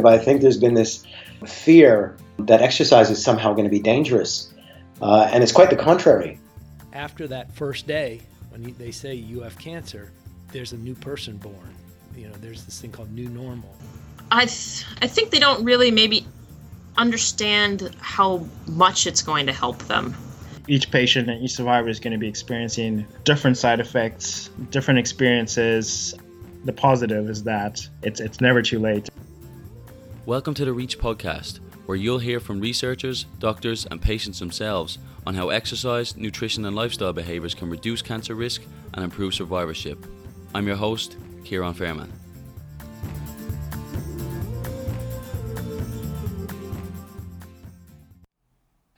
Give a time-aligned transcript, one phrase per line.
[0.00, 1.04] But I think there's been this
[1.46, 4.52] fear that exercise is somehow going to be dangerous.
[5.00, 6.38] Uh, and it's quite the contrary.
[6.92, 10.12] After that first day, when they say you have cancer,
[10.52, 11.74] there's a new person born.
[12.16, 13.74] You know, there's this thing called new normal.
[14.30, 16.26] I, th- I think they don't really maybe
[16.96, 20.14] understand how much it's going to help them.
[20.68, 26.14] Each patient and each survivor is going to be experiencing different side effects, different experiences.
[26.64, 29.08] The positive is that it's, it's never too late.
[30.26, 35.34] Welcome to the Reach podcast, where you'll hear from researchers, doctors, and patients themselves on
[35.34, 38.60] how exercise, nutrition, and lifestyle behaviors can reduce cancer risk
[38.92, 40.04] and improve survivorship.
[40.54, 42.10] I'm your host, Ciaran Fairman.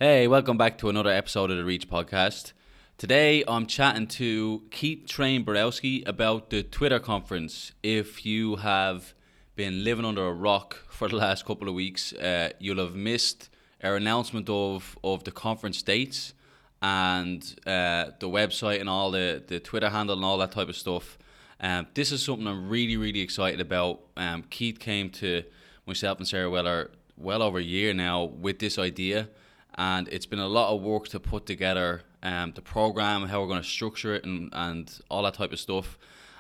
[0.01, 2.53] Hey, welcome back to another episode of the Reach podcast.
[2.99, 7.71] Today I'm chatting to Keith Thraen-Borowski about the Twitter conference.
[7.85, 9.15] If you have
[9.55, 13.51] been living under a rock for the last couple of weeks, uh, you'll have missed
[13.83, 16.35] our announcement of, of the conference dates
[16.81, 20.77] and uh, the website and all the, the Twitter handle and all that type of
[20.77, 21.19] stuff.
[21.61, 24.01] Um, this is something I'm really, really excited about.
[24.17, 25.45] Um, Keith came to
[25.87, 29.29] myself and Sarah Weller well over a year now with this idea
[29.77, 33.47] and it's been a lot of work to put together um, the program, how we're
[33.47, 35.99] going to structure it, and, and all that type of stuff.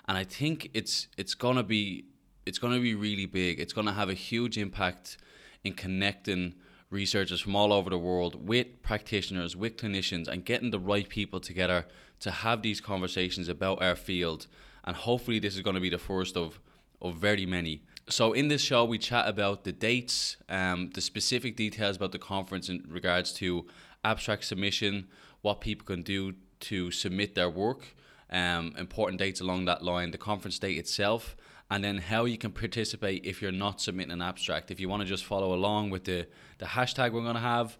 [0.08, 2.04] And I think it's it's gonna be
[2.46, 3.60] it's gonna be really big.
[3.60, 5.16] It's gonna have a huge impact
[5.64, 6.54] in connecting
[6.90, 11.40] researchers from all over the world with practitioners, with clinicians, and getting the right people
[11.40, 11.86] together
[12.20, 14.46] to have these conversations about our field.
[14.84, 16.60] And hopefully, this is going to be the first of
[17.02, 17.82] of very many.
[18.08, 22.18] So in this show, we chat about the dates, um, the specific details about the
[22.18, 23.66] conference in regards to
[24.04, 25.08] abstract submission,
[25.42, 27.94] what people can do to submit their work,
[28.30, 31.36] um, important dates along that line, the conference date itself,
[31.72, 34.70] and then how you can participate if you're not submitting an abstract.
[34.70, 36.26] If you want to just follow along with the,
[36.58, 37.78] the hashtag we're going to have,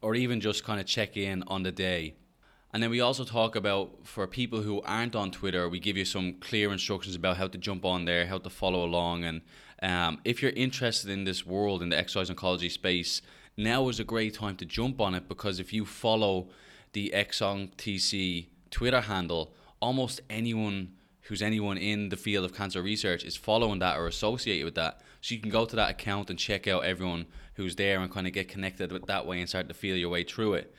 [0.00, 2.14] or even just kind of check in on the day.
[2.72, 6.06] And then we also talk about for people who aren't on Twitter, we give you
[6.06, 9.24] some clear instructions about how to jump on there, how to follow along.
[9.24, 9.42] And
[9.82, 13.20] um, if you're interested in this world, in the exercise oncology space,
[13.58, 16.48] now is a great time to jump on it because if you follow
[16.94, 23.24] the Exong TC Twitter handle, almost anyone who's anyone in the field of cancer research
[23.24, 25.00] is following that or associated with that.
[25.20, 28.26] So you can go to that account and check out everyone who's there and kind
[28.26, 30.74] of get connected with that way and start to feel your way through it.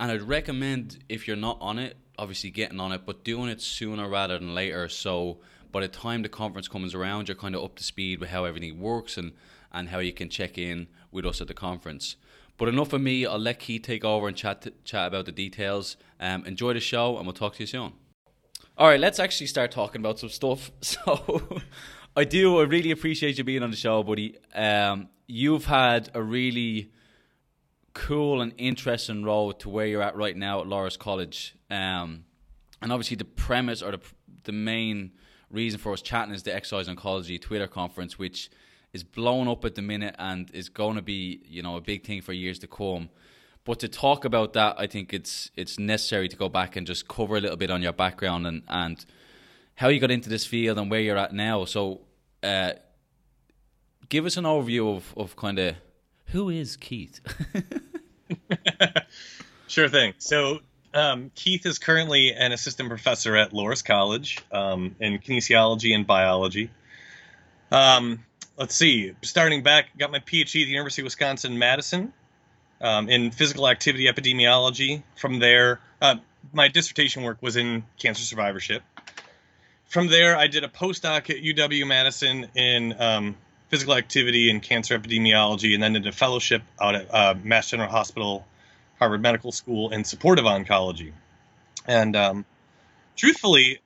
[0.00, 3.60] And I'd recommend if you're not on it, obviously getting on it, but doing it
[3.60, 4.88] sooner rather than later.
[4.88, 5.38] So
[5.70, 8.44] by the time the conference comes around, you're kind of up to speed with how
[8.44, 9.32] everything works and,
[9.72, 12.16] and how you can check in with us at the conference.
[12.56, 13.26] But enough of me.
[13.26, 15.96] I'll let Keith take over and chat chat about the details.
[16.20, 18.03] Um, enjoy the show, and we'll talk to you soon.
[18.76, 20.72] All right, let's actually start talking about some stuff.
[20.80, 21.60] So,
[22.16, 22.58] I do.
[22.58, 24.36] I really appreciate you being on the show, buddy.
[24.52, 26.90] Um, you've had a really
[27.92, 31.54] cool and interesting road to where you're at right now at Loras College.
[31.70, 32.24] Um,
[32.82, 34.00] and obviously, the premise or the
[34.42, 35.12] the main
[35.50, 38.50] reason for us chatting is the Exercise Oncology Twitter conference, which
[38.92, 42.04] is blown up at the minute and is going to be you know a big
[42.04, 43.08] thing for years to come.
[43.64, 47.08] But to talk about that, I think it's it's necessary to go back and just
[47.08, 49.04] cover a little bit on your background and and
[49.76, 51.64] how you got into this field and where you're at now.
[51.64, 52.02] So,
[52.42, 52.72] uh,
[54.08, 55.76] give us an overview of of kind of
[56.26, 57.20] who is Keith?
[59.68, 60.14] sure thing.
[60.18, 60.60] So
[60.92, 66.70] um, Keith is currently an assistant professor at Loras College um, in kinesiology and biology.
[67.70, 68.24] Um,
[68.56, 69.14] let's see.
[69.22, 72.12] Starting back, got my PhD at the University of Wisconsin Madison
[72.80, 75.02] um, in physical activity epidemiology.
[75.16, 76.16] From there, uh,
[76.52, 78.82] my dissertation work was in cancer survivorship.
[79.86, 83.36] From there, I did a postdoc at UW Madison in um,
[83.68, 87.90] physical activity and cancer epidemiology, and then did a fellowship out at uh, Mass General
[87.90, 88.46] Hospital,
[88.98, 91.12] Harvard Medical School in supportive oncology.
[91.86, 92.44] And um,
[93.16, 93.80] truthfully,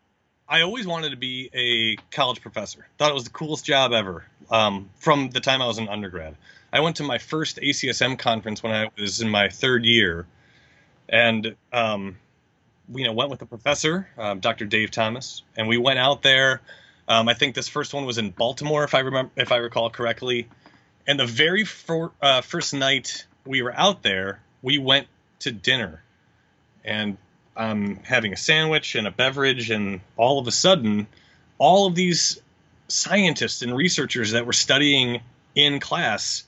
[0.49, 2.87] I always wanted to be a college professor.
[2.97, 6.37] Thought it was the coolest job ever um, from the time I was an undergrad.
[6.73, 10.27] I went to my first ACSM conference when I was in my third year,
[11.09, 12.17] and um,
[12.95, 14.67] you know went with a professor, um, Dr.
[14.67, 16.61] Dave Thomas, and we went out there
[17.09, 19.89] um, I think this first one was in Baltimore, if I remember, if I recall
[19.89, 20.47] correctly.
[21.07, 25.07] And the very for, uh, first night we were out there, we went
[25.41, 26.03] to dinner,
[26.85, 27.17] and
[27.57, 31.07] I'm having a sandwich and a beverage, and all of a sudden,
[31.57, 32.39] all of these
[32.89, 35.23] scientists and researchers that were studying
[35.55, 36.45] in class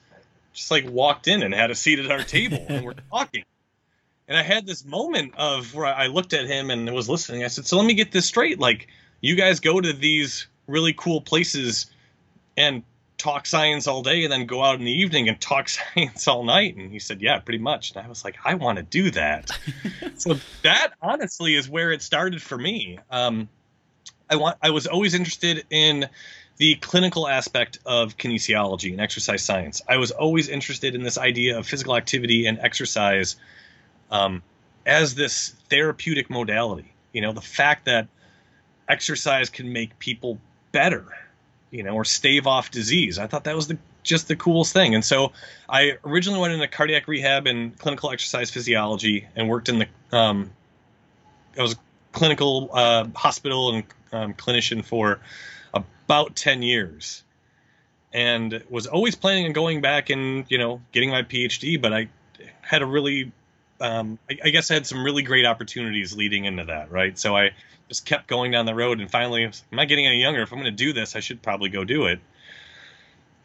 [0.52, 3.44] just like walked in and had a seat at our table and we're talking.
[4.28, 7.42] And I had this moment of where I looked at him and was listening.
[7.42, 8.60] I said, "So let me get this straight.
[8.60, 8.86] Like,
[9.20, 11.86] you guys go to these really cool places
[12.56, 12.84] and
[13.18, 16.44] talk science all day and then go out in the evening and talk science all
[16.44, 16.76] night?
[16.76, 17.92] And he said, Yeah, pretty much.
[17.92, 19.50] And I was like, I want to do that.
[20.16, 22.98] so that honestly is where it started for me.
[23.10, 23.48] Um,
[24.30, 26.08] I want I was always interested in
[26.60, 29.80] the clinical aspect of kinesiology and exercise science.
[29.88, 33.36] I was always interested in this idea of physical activity and exercise
[34.10, 34.42] um,
[34.84, 36.92] as this therapeutic modality.
[37.14, 38.08] You know, the fact that
[38.90, 40.38] exercise can make people
[40.70, 41.06] better,
[41.70, 43.18] you know, or stave off disease.
[43.18, 44.94] I thought that was the just the coolest thing.
[44.94, 45.32] And so
[45.66, 50.50] I originally went into cardiac rehab and clinical exercise physiology and worked in the um,
[51.58, 51.76] I was a
[52.12, 55.20] clinical uh, hospital and um, clinician for
[56.10, 57.22] about 10 years
[58.12, 62.08] and was always planning on going back and you know getting my phd but i
[62.62, 63.30] had a really
[63.80, 67.16] um, I, I, guess i had some really great opportunities leading into that right?
[67.16, 67.50] So i
[67.88, 70.42] just kept going down the road and finally am i getting any younger?
[70.42, 72.18] If i'm going to do this i should probably go do it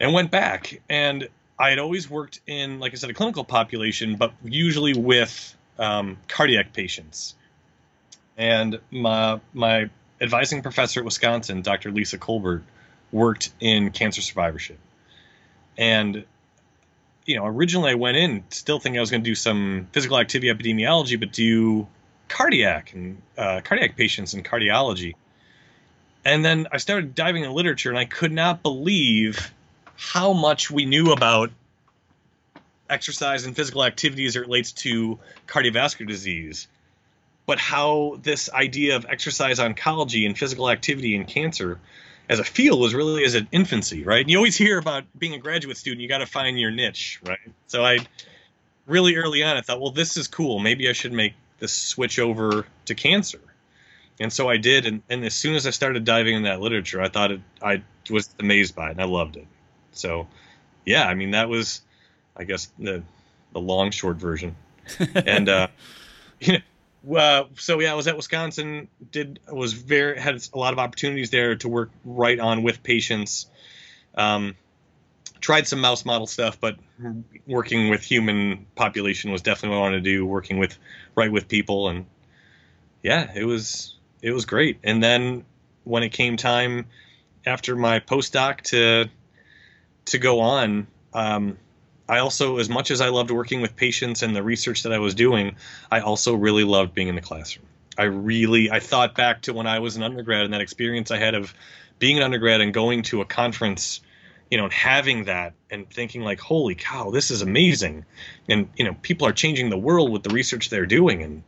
[0.00, 0.82] and went back.
[0.88, 1.28] And
[1.60, 6.16] i had always worked in like i said a clinical population but usually with um,
[6.26, 7.36] cardiac patients.
[8.36, 9.88] And my my
[10.20, 11.90] advising professor at Wisconsin, Dr.
[11.90, 12.62] Lisa Colbert,
[13.12, 14.78] worked in cancer survivorship.
[15.78, 16.24] And,
[17.24, 20.18] you know, originally I went in still thinking I was going to do some physical
[20.18, 21.86] activity epidemiology, but do
[22.28, 25.14] cardiac and uh, cardiac patients and cardiology.
[26.24, 29.52] And then I started diving in literature, and I could not believe
[29.96, 31.50] how much we knew about
[32.90, 36.68] exercise and physical activity as it relates to cardiovascular disease
[37.46, 41.78] but how this idea of exercise oncology and physical activity in cancer
[42.28, 44.20] as a field was really as an infancy, right?
[44.20, 47.20] And you always hear about being a graduate student, you got to find your niche,
[47.24, 47.38] right?
[47.68, 47.98] So I
[48.86, 50.58] really early on, I thought, well, this is cool.
[50.58, 53.40] Maybe I should make this switch over to cancer.
[54.18, 54.86] And so I did.
[54.86, 57.82] And, and as soon as I started diving in that literature, I thought it, I
[58.10, 59.46] was amazed by it and I loved it.
[59.92, 60.26] So,
[60.84, 61.82] yeah, I mean, that was,
[62.36, 63.02] I guess, the,
[63.52, 64.56] the long, short version.
[65.14, 65.68] and, uh,
[66.40, 66.58] you know,
[67.14, 68.88] uh, so yeah, I was at Wisconsin.
[69.10, 73.46] Did was very had a lot of opportunities there to work right on with patients.
[74.14, 74.56] Um,
[75.40, 76.76] tried some mouse model stuff, but
[77.46, 80.26] working with human population was definitely what I wanted to do.
[80.26, 80.76] Working with
[81.14, 82.06] right with people, and
[83.02, 84.78] yeah, it was it was great.
[84.82, 85.44] And then
[85.84, 86.86] when it came time
[87.44, 89.08] after my postdoc to
[90.06, 91.58] to go on, um,
[92.08, 94.98] I also, as much as I loved working with patients and the research that I
[94.98, 95.56] was doing,
[95.90, 97.66] I also really loved being in the classroom.
[97.98, 101.18] I really, I thought back to when I was an undergrad and that experience I
[101.18, 101.52] had of
[101.98, 104.00] being an undergrad and going to a conference,
[104.50, 108.04] you know, and having that and thinking like, holy cow, this is amazing.
[108.48, 111.22] And, you know, people are changing the world with the research they're doing.
[111.22, 111.42] And,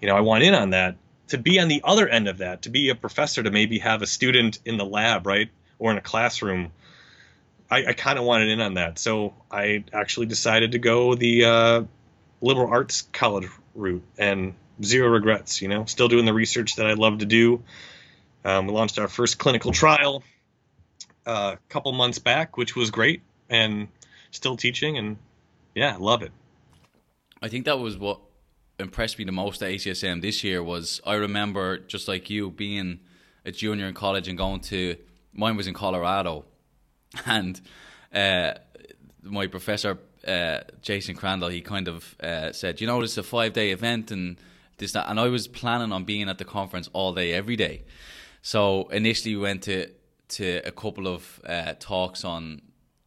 [0.00, 0.96] you know, I want in on that.
[1.28, 4.02] To be on the other end of that, to be a professor, to maybe have
[4.02, 5.48] a student in the lab, right?
[5.78, 6.72] Or in a classroom
[7.72, 11.44] I, I kind of wanted in on that, so I actually decided to go the
[11.46, 11.82] uh,
[12.42, 14.52] liberal arts college route and
[14.82, 15.62] zero regrets.
[15.62, 17.62] You know, still doing the research that I love to do.
[18.44, 20.22] Um, we launched our first clinical trial
[21.26, 23.88] uh, a couple months back, which was great, and
[24.32, 25.16] still teaching, and
[25.74, 26.32] yeah, love it.
[27.40, 28.20] I think that was what
[28.78, 33.00] impressed me the most at ACSM this year was I remember just like you being
[33.46, 34.96] a junior in college and going to
[35.32, 36.44] mine was in Colorado
[37.26, 37.60] and
[38.14, 38.54] uh,
[39.22, 43.52] my professor uh, Jason Crandall, he kind of uh, said, you know, it's a five
[43.52, 44.36] day event and
[44.78, 47.84] this that, and I was planning on being at the conference all day, every day.
[48.42, 49.88] So initially, we went to
[50.30, 52.62] to a couple of uh, talks on.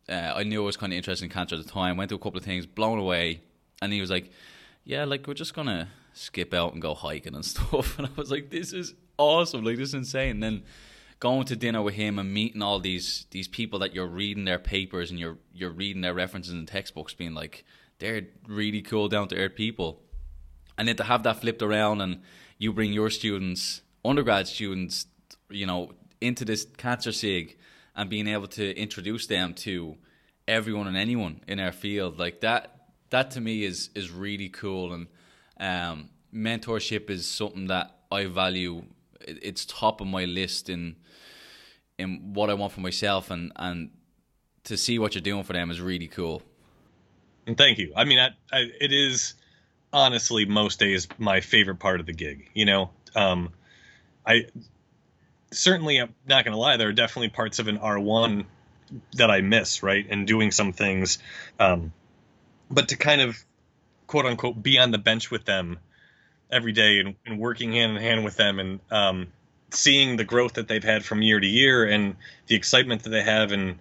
[0.08, 1.98] Uh, I knew I was kind of interested in cancer at the time.
[1.98, 3.42] Went to a couple of things, blown away,
[3.82, 4.32] and he was like,
[4.84, 8.32] "Yeah, like we're just gonna skip out and go hiking and stuff." And I was
[8.32, 9.64] like, "This is awesome!
[9.64, 10.64] Like this is insane." And then
[11.20, 14.60] going to dinner with him and meeting all these these people that you're reading their
[14.60, 17.64] papers and you're you're reading their references in textbooks, being like
[18.00, 20.02] they're really cool, down to earth people,
[20.78, 22.22] and then to have that flipped around and
[22.58, 25.08] you bring your students, undergrad students,
[25.50, 25.92] you know,
[26.22, 27.58] into this cancer sig
[27.96, 29.96] and being able to introduce them to
[30.48, 32.76] everyone and anyone in our field like that
[33.10, 34.94] that to me is is really cool.
[34.94, 35.08] And
[35.60, 38.84] um, mentorship is something that I value
[39.28, 40.96] it's top of my list in
[41.98, 43.92] in what I want for myself, and and
[44.66, 46.42] to see what you're doing for them is really cool.
[47.48, 47.94] And thank you.
[47.96, 49.36] I mean, I, I, it is
[49.94, 52.50] honestly most days my favorite part of the gig.
[52.54, 53.54] You know, um,
[54.26, 54.48] I
[55.52, 56.78] certainly I'm not going to lie.
[56.78, 58.46] There are definitely parts of an R1
[59.14, 60.06] that I miss, right?
[60.10, 61.20] And doing some things,
[61.60, 61.94] um,
[62.70, 63.44] but to kind of
[64.08, 65.80] quote unquote be on the bench with them
[66.52, 69.28] every day and, and working hand in hand with them and um,
[69.72, 72.16] seeing the growth that they've had from year to year and
[72.48, 73.78] the excitement that they have and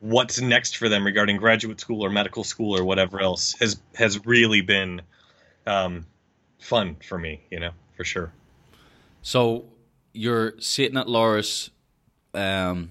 [0.00, 4.24] what's next for them regarding graduate school or medical school or whatever else has has
[4.24, 5.00] really been
[5.66, 6.06] um,
[6.60, 8.32] fun for me, you know, for sure.
[9.22, 9.66] So
[10.12, 11.70] you're sitting at Loras,
[12.34, 12.90] um,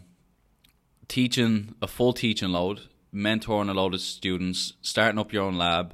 [1.07, 2.81] teaching a full teaching load,
[3.13, 5.93] mentoring a load of students, starting up your own lab,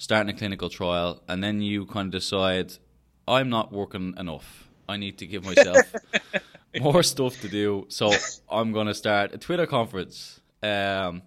[0.00, 2.72] starting a clinical trial, and then you kind of decide,
[3.28, 4.70] I'm not working enough.
[4.88, 5.94] I need to give myself
[6.80, 7.84] more stuff to do.
[7.88, 8.10] So
[8.50, 10.40] I'm going to start a Twitter conference.
[10.62, 11.20] Um,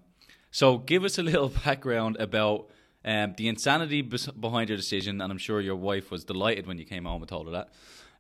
[0.50, 2.72] so give us a little background about
[3.06, 6.80] um, the insanity bes- behind your decision, and I'm sure your wife was delighted when
[6.80, 7.70] you came home and told her that.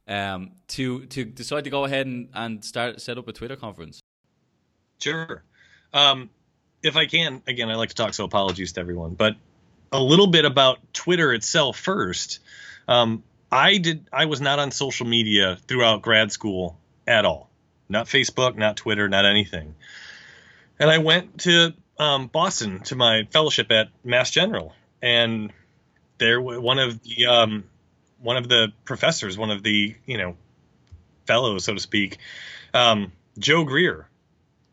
[0.05, 4.01] Um, to to decide to go ahead and, and start set up a Twitter conference.
[4.99, 5.43] Sure.
[5.93, 6.29] Um,
[6.83, 9.15] if I can, again, I like to talk, so apologies to everyone.
[9.15, 9.37] But
[9.93, 12.39] a little bit about Twitter itself first.
[12.87, 14.07] Um, I did.
[14.11, 17.49] I was not on social media throughout grad school at all.
[17.87, 19.75] Not Facebook, not Twitter, not anything.
[20.79, 25.53] And I went to um, Boston to my fellowship at Mass General, and
[26.17, 27.65] there one of the um,
[28.19, 30.35] one of the professors, one of the you know
[31.27, 32.17] fellows, so to speak,
[32.73, 34.07] um, Joe Greer.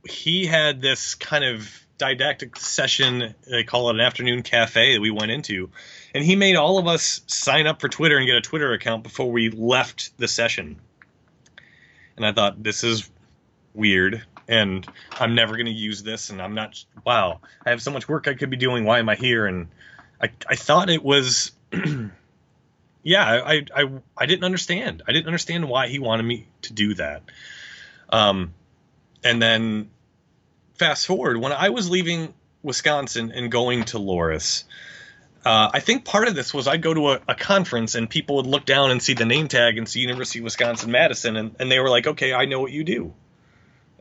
[0.09, 3.35] He had this kind of didactic session.
[3.49, 5.71] They call it an afternoon cafe that we went into,
[6.15, 9.05] and he made all of us sign up for Twitter and get a Twitter account
[9.05, 10.81] before we left the session.
[12.17, 13.09] And I thought this is
[13.75, 17.93] weird and I'm never going to use this and I'm not wow I have so
[17.93, 19.69] much work I could be doing why am I here and
[20.21, 21.53] I I thought it was
[23.03, 26.95] yeah I, I I didn't understand I didn't understand why he wanted me to do
[26.95, 27.23] that
[28.11, 28.53] um
[29.23, 29.91] and then
[30.81, 34.65] fast forward when I was leaving Wisconsin and going to Loras
[35.45, 38.37] uh, I think part of this was I'd go to a, a, conference and people
[38.37, 41.57] would look down and see the name tag and see University of Wisconsin Madison and,
[41.59, 43.15] and they were like, okay, I know what you do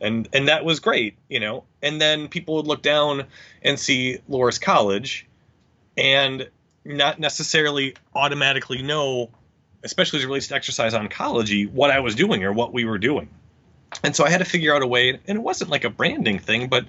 [0.00, 1.64] and and that was great, you know.
[1.82, 3.26] And then people would look down
[3.62, 5.26] and see Loras College,
[5.96, 6.48] and
[6.84, 9.30] not necessarily automatically know,
[9.84, 12.98] especially as it relates to exercise oncology, what I was doing or what we were
[12.98, 13.28] doing.
[14.02, 16.38] And so I had to figure out a way, and it wasn't like a branding
[16.38, 16.86] thing, but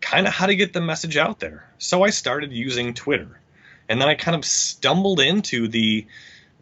[0.00, 1.68] kind of how to get the message out there.
[1.78, 3.40] So I started using Twitter,
[3.88, 6.06] and then I kind of stumbled into the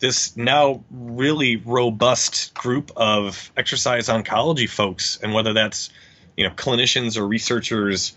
[0.00, 5.90] this now really robust group of exercise oncology folks, and whether that's
[6.36, 8.16] you know clinicians or researchers,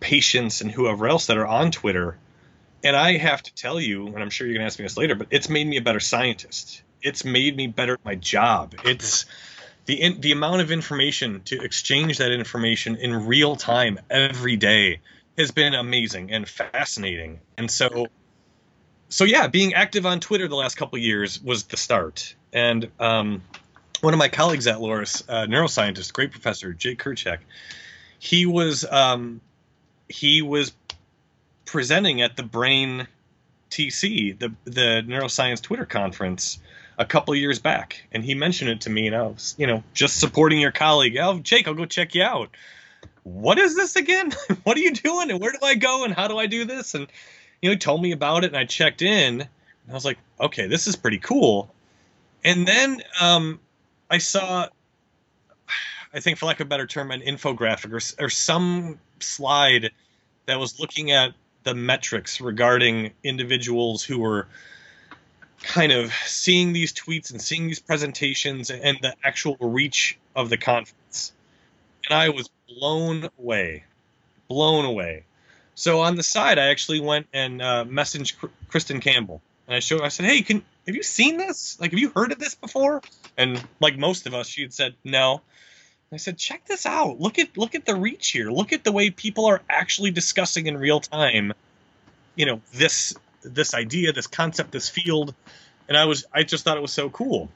[0.00, 2.16] patients, and whoever else that are on Twitter.
[2.84, 4.96] And I have to tell you, and I'm sure you're going to ask me this
[4.96, 6.82] later, but it's made me a better scientist.
[7.00, 8.74] It's made me better at my job.
[8.84, 9.51] It's mm-hmm.
[9.86, 15.00] The in, the amount of information to exchange that information in real time every day
[15.36, 17.40] has been amazing and fascinating.
[17.56, 18.06] And so
[19.08, 22.34] so yeah, being active on Twitter the last couple years was the start.
[22.52, 23.42] And um,
[24.00, 27.38] one of my colleagues at Loras, uh, neuroscientist, great professor, Jake Kurczek,
[28.18, 29.40] he was um,
[30.08, 30.72] he was
[31.66, 33.06] presenting at the Brain
[33.70, 36.58] TC, the the neuroscience Twitter conference,
[36.98, 39.82] a couple years back, and he mentioned it to me, and I was, you know,
[39.94, 41.16] just supporting your colleague.
[41.16, 42.50] Oh, Jake, I'll go check you out.
[43.24, 44.32] What is this again?
[44.64, 45.30] what are you doing?
[45.30, 46.04] And where do I go?
[46.04, 46.94] And how do I do this?
[46.94, 47.06] And
[47.62, 49.48] you know, he told me about it and I checked in and
[49.90, 51.72] I was like, okay, this is pretty cool.
[52.44, 53.60] And then um,
[54.10, 54.68] I saw,
[56.12, 59.92] I think for lack of a better term, an infographic or, or some slide
[60.46, 64.48] that was looking at the metrics regarding individuals who were
[65.62, 70.56] kind of seeing these tweets and seeing these presentations and the actual reach of the
[70.56, 71.32] conference.
[72.08, 73.84] And I was blown away.
[74.48, 75.24] Blown away.
[75.74, 78.34] So on the side, I actually went and uh, messaged
[78.70, 80.02] Kristin Campbell, and I showed.
[80.02, 81.80] I said, "Hey, can have you seen this?
[81.80, 83.00] Like, have you heard of this before?"
[83.38, 85.40] And like most of us, she had said no.
[86.12, 87.20] I said, "Check this out.
[87.20, 88.50] Look at look at the reach here.
[88.50, 91.54] Look at the way people are actually discussing in real time.
[92.34, 95.34] You know this this idea, this concept, this field."
[95.88, 97.48] And I was I just thought it was so cool.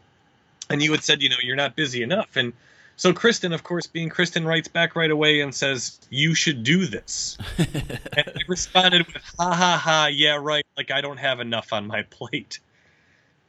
[0.68, 2.52] And you had said, you know, you're not busy enough, and
[2.96, 6.86] so Kristin, of course, being Kristin, writes back right away and says, "You should do
[6.86, 10.06] this." and I responded with, "Ha ha ha!
[10.06, 10.64] Yeah, right.
[10.76, 12.58] Like I don't have enough on my plate."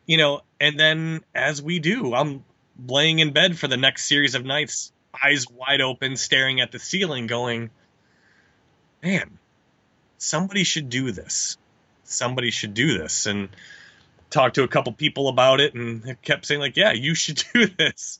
[0.05, 2.43] You know, and then as we do, I'm
[2.87, 4.91] laying in bed for the next series of nights,
[5.23, 7.69] eyes wide open, staring at the ceiling, going,
[9.01, 9.39] "Man,
[10.17, 11.57] somebody should do this.
[12.09, 13.49] Somebody should do this." And
[14.29, 17.67] talked to a couple people about it, and kept saying like, "Yeah, you should do
[17.67, 18.19] this."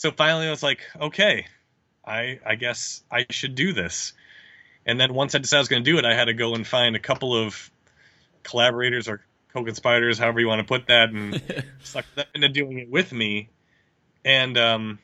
[0.00, 1.46] so finally I was like, okay,
[2.06, 4.14] I I guess I should do this.
[4.86, 6.54] And then once I decided I was going to do it, I had to go
[6.54, 7.70] and find a couple of
[8.42, 9.20] collaborators or
[9.52, 11.42] co-conspirators, however you want to put that, and
[11.82, 13.50] suck them into doing it with me.
[14.24, 14.98] And um,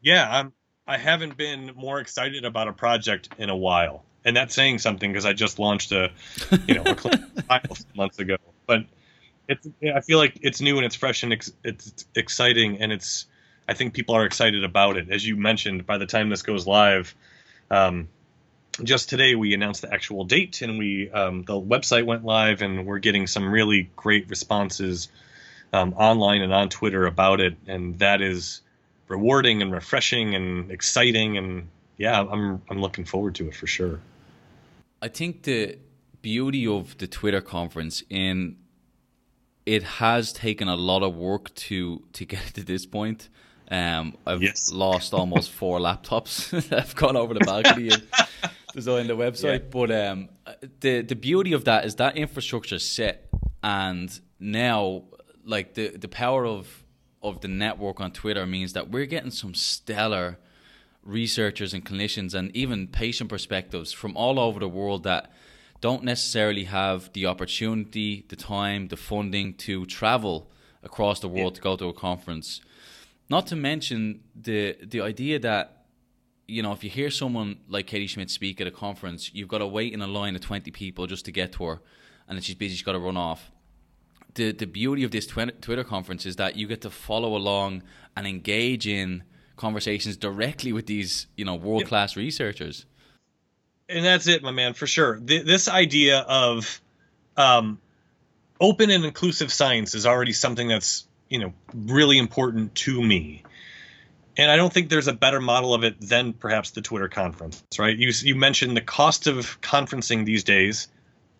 [0.00, 0.52] yeah, I'm
[0.86, 5.10] I haven't been more excited about a project in a while, and that's saying something
[5.10, 6.10] because I just launched a,
[6.66, 7.60] you know, a
[7.96, 8.36] months ago.
[8.66, 8.84] But
[9.48, 13.26] it's I feel like it's new and it's fresh and ex- it's exciting and it's
[13.68, 15.10] I think people are excited about it.
[15.10, 17.14] As you mentioned, by the time this goes live,
[17.70, 18.08] um,
[18.82, 22.84] just today we announced the actual date and we um, the website went live and
[22.84, 25.08] we're getting some really great responses
[25.72, 28.60] um, online and on Twitter about it, and that is
[29.06, 34.00] rewarding and refreshing and exciting and yeah, I'm I'm looking forward to it for sure.
[35.06, 35.78] I think the
[36.20, 38.56] beauty of the Twitter conference in
[39.64, 43.28] it has taken a lot of work to to get to this point.
[43.70, 44.72] Um, I've yes.
[44.72, 48.02] lost almost four laptops that have gone over the balcony and
[48.74, 49.60] designed the website.
[49.60, 49.70] Yeah.
[49.70, 50.28] But um,
[50.80, 53.28] the the beauty of that is that infrastructure is set,
[53.62, 54.08] and
[54.40, 55.04] now
[55.44, 56.82] like the the power of
[57.22, 60.40] of the network on Twitter means that we're getting some stellar
[61.06, 65.30] researchers and clinicians and even patient perspectives from all over the world that
[65.80, 70.50] don't necessarily have the opportunity, the time, the funding to travel
[70.82, 71.56] across the world yeah.
[71.56, 72.60] to go to a conference.
[73.28, 75.84] Not to mention the the idea that
[76.46, 79.58] you know if you hear someone like Katie Schmitz speak at a conference, you've got
[79.58, 81.82] to wait in a line of twenty people just to get to her,
[82.28, 83.50] and then she's busy, she's got to run off.
[84.34, 87.82] The the beauty of this Twitter conference is that you get to follow along
[88.16, 89.24] and engage in
[89.56, 92.86] conversations directly with these you know world class researchers
[93.88, 95.16] and that's it, my man, for sure.
[95.16, 96.80] Th- this idea of
[97.36, 97.78] um,
[98.60, 103.42] open and inclusive science is already something that's you know really important to me.
[104.38, 107.62] And I don't think there's a better model of it than perhaps the Twitter conference,
[107.78, 107.96] right?
[107.96, 110.88] You you mentioned the cost of conferencing these days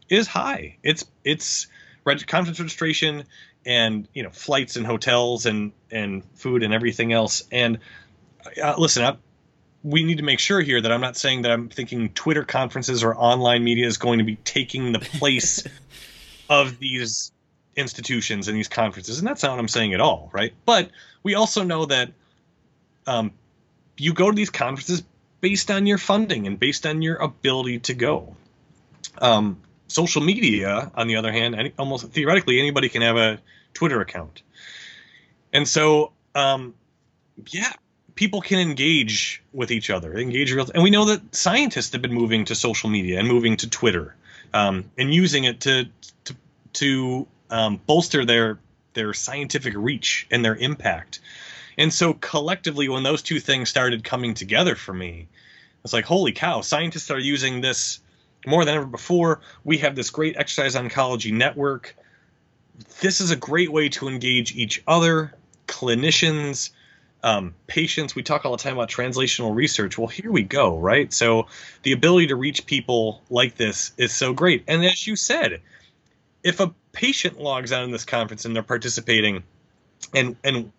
[0.09, 0.79] is high.
[0.83, 1.67] It's it's
[2.27, 3.25] conference registration
[3.67, 7.43] and you know flights and hotels and and food and everything else.
[7.51, 7.81] And
[8.63, 9.17] uh, listen, I,
[9.83, 13.05] we need to make sure here that I'm not saying that I'm thinking Twitter conferences
[13.05, 15.65] or online media is going to be taking the place
[16.51, 17.33] of these
[17.77, 20.53] institutions and these conferences, and that's not what I'm saying at all, right?
[20.65, 20.91] But
[21.23, 22.11] we also know that
[23.07, 23.33] um,
[23.97, 25.03] you go to these conferences
[25.41, 28.35] based on your funding and based on your ability to go.
[29.19, 33.39] Um, social media, on the other hand, any, almost theoretically, anybody can have a
[33.73, 34.43] Twitter account,
[35.53, 36.75] and so um,
[37.49, 37.73] yeah,
[38.17, 42.15] people can engage with each other, engage real, and we know that scientists have been
[42.15, 44.17] moving to social media and moving to Twitter
[44.53, 45.85] um, and using it to
[46.25, 46.37] to,
[46.73, 48.59] to um, bolster their
[48.95, 51.21] their scientific reach and their impact.
[51.79, 55.29] And so collectively, when those two things started coming together for me,
[55.85, 56.63] it's like, holy cow!
[56.63, 58.01] Scientists are using this
[58.47, 59.41] more than ever before.
[59.63, 61.95] We have this great exercise oncology network.
[63.01, 65.35] This is a great way to engage each other,
[65.67, 66.71] clinicians,
[67.27, 68.15] um, patients.
[68.15, 69.99] We talk all the time about translational research.
[69.99, 71.13] Well, here we go, right?
[71.13, 71.49] So
[71.83, 74.63] the ability to reach people like this is so great.
[74.69, 75.61] And as you said,
[76.45, 79.43] if a patient logs on in this conference and they're participating,
[80.15, 80.71] and and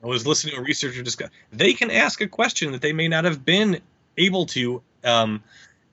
[0.00, 3.08] I was listening to a researcher discuss, they can ask a question that they may
[3.08, 3.80] not have been
[4.16, 5.42] able to um,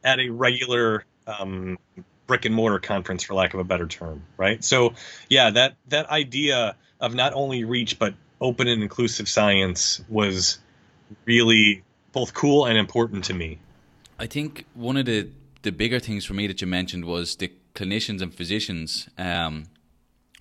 [0.03, 1.79] at a regular um,
[2.27, 4.63] brick and mortar conference, for lack of a better term, right?
[4.63, 4.93] So
[5.27, 10.59] yeah, that that idea of not only reach but open and inclusive science was
[11.25, 13.57] really both cool and important to me.
[14.19, 15.29] I think one of the
[15.63, 19.09] the bigger things for me that you mentioned was the clinicians and physicians.
[19.17, 19.63] Um,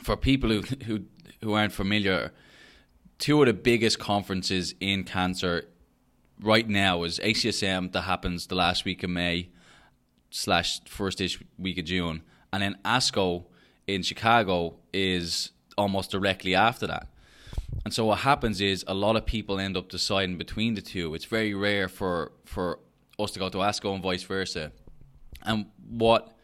[0.02, 1.04] for people who, who
[1.40, 2.32] who aren't familiar,
[3.18, 5.64] two of the biggest conferences in cancer
[6.40, 9.48] right now is ACSM that happens the last week of May
[10.30, 13.44] slash first ish week of June, and then ASCO
[13.86, 17.08] in Chicago is almost directly after that.
[17.84, 21.14] And so what happens is a lot of people end up deciding between the two.
[21.14, 22.78] It's very rare for for
[23.18, 24.72] us to go to ASCO and vice versa.
[25.42, 26.36] And what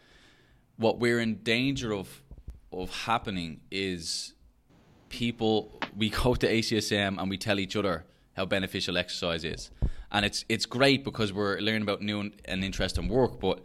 [0.77, 2.23] what we're in danger of
[2.73, 4.35] of happening is
[5.09, 8.05] people we go to ACSM and we tell each other
[8.37, 9.71] how beneficial exercise is.
[10.11, 13.61] And it's it's great because we're learning about new and interesting work, but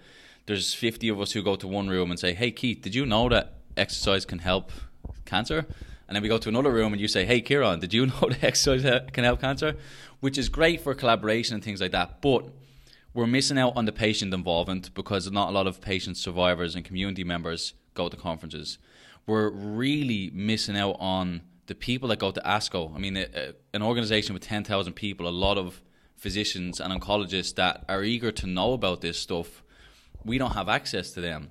[0.46, 3.06] there's 50 of us who go to one room and say, "Hey Keith, did you
[3.06, 4.72] know that exercise can help
[5.26, 5.66] cancer?"
[6.14, 8.30] And then we go to another room and you say, hey, Ciaran, did you know
[8.30, 9.76] that exercise can help cancer?
[10.20, 12.22] Which is great for collaboration and things like that.
[12.22, 12.50] But
[13.16, 16.86] we're missing out on the patient involvement because not a lot of patient survivors and
[16.86, 18.78] community members go to conferences.
[19.26, 22.94] We're really missing out on the people that go to ASCO.
[22.94, 25.82] I mean, a, a, an organization with 10,000 people, a lot of
[26.16, 29.64] physicians and oncologists that are eager to know about this stuff,
[30.24, 31.50] we don't have access to them.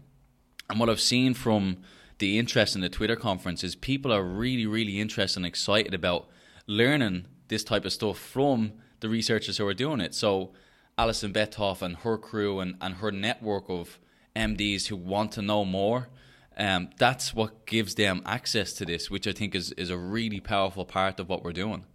[0.70, 1.78] And what I've seen from
[2.18, 6.28] the interest in the Twitter conference is people are really, really interested and excited about
[6.66, 10.14] learning this type of stuff from the researchers who are doing it.
[10.14, 10.52] So
[10.96, 13.98] Alison Bethoff and her crew and, and her network of
[14.36, 16.08] MDs who want to know more.
[16.56, 20.40] Um, that's what gives them access to this, which I think is, is a really
[20.40, 21.86] powerful part of what we're doing.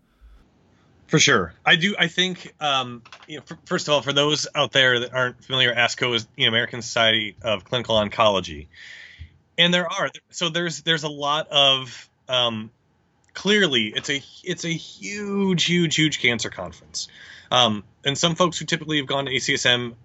[1.08, 1.96] For sure, I do.
[1.98, 5.42] I think, um, you know, f- first of all, for those out there that aren't
[5.42, 8.68] familiar, ASCO is the American Society of Clinical Oncology,
[9.58, 12.72] and there are so there's there's a lot of um,
[13.34, 17.08] clearly it's a it's a huge huge huge cancer conference,
[17.52, 19.96] um, and some folks who typically have gone to ACSM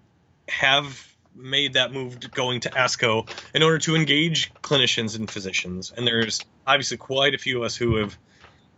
[0.47, 5.91] have made that move to going to ASCO in order to engage clinicians and physicians,
[5.95, 8.17] and there's obviously quite a few of us who have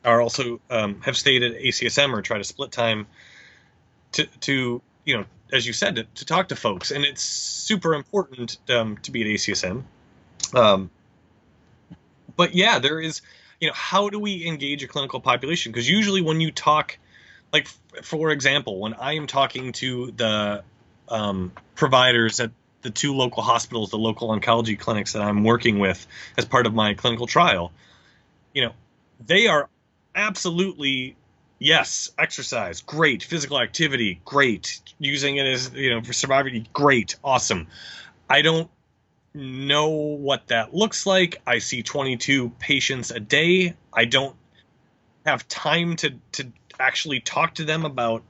[0.03, 3.07] are also um, have stayed at ACSM or try to split time
[4.11, 7.93] to to you know as you said to, to talk to folks, and it's super
[7.93, 9.83] important um, to be at ACSM.
[10.55, 10.89] Um,
[12.35, 13.21] but yeah, there is
[13.59, 15.71] you know how do we engage a clinical population?
[15.71, 16.97] Because usually when you talk,
[17.53, 17.67] like
[18.03, 20.63] for example, when I am talking to the
[21.09, 26.05] um, providers at the two local hospitals, the local oncology clinics that I'm working with
[26.37, 27.71] as part of my clinical trial,
[28.53, 28.73] you know,
[29.25, 29.69] they are
[30.15, 31.15] absolutely
[31.57, 37.67] yes exercise great physical activity great using it as you know for surviving great awesome
[38.29, 38.69] i don't
[39.35, 41.41] know what that looks like.
[41.45, 43.75] I see 22 patients a day.
[43.93, 44.35] I don't
[45.25, 48.23] have time to to actually talk to them about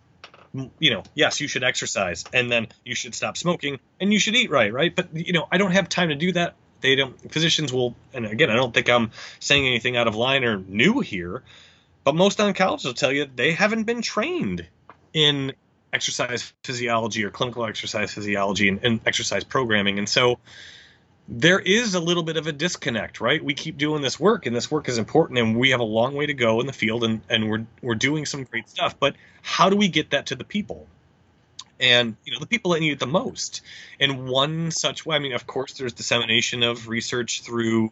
[0.79, 4.35] you know yes you should exercise and then you should stop smoking and you should
[4.35, 4.95] eat right right?
[4.95, 6.55] But you know i don't have time to do that.
[6.81, 10.43] They don't physicians will and again i don't think i'm saying anything out of line
[10.43, 11.41] or new here
[12.03, 14.67] but most oncologists will tell you they haven't been trained
[15.13, 15.53] in
[15.95, 19.97] exercise physiology or clinical exercise physiology and, and, exercise programming.
[19.97, 20.39] And so
[21.27, 23.43] there is a little bit of a disconnect, right?
[23.43, 26.13] We keep doing this work and this work is important and we have a long
[26.13, 28.99] way to go in the field and, and we're we're doing some great stuff.
[28.99, 30.87] But how do we get that to the people?
[31.79, 33.61] And you know, the people that need it the most.
[33.99, 37.91] And one such way, I mean, of course there's dissemination of research through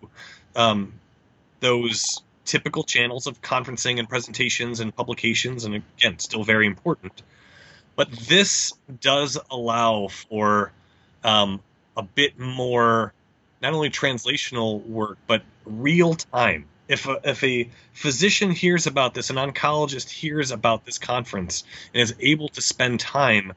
[0.56, 0.94] um,
[1.60, 7.22] those typical channels of conferencing and presentations and publications, and again, still very important.
[7.96, 10.72] But this does allow for
[11.24, 11.62] um,
[11.96, 13.14] a bit more,
[13.64, 16.66] not only translational work, but real time.
[16.90, 22.02] If a, if a physician hears about this, an oncologist hears about this conference, and
[22.02, 23.54] is able to spend time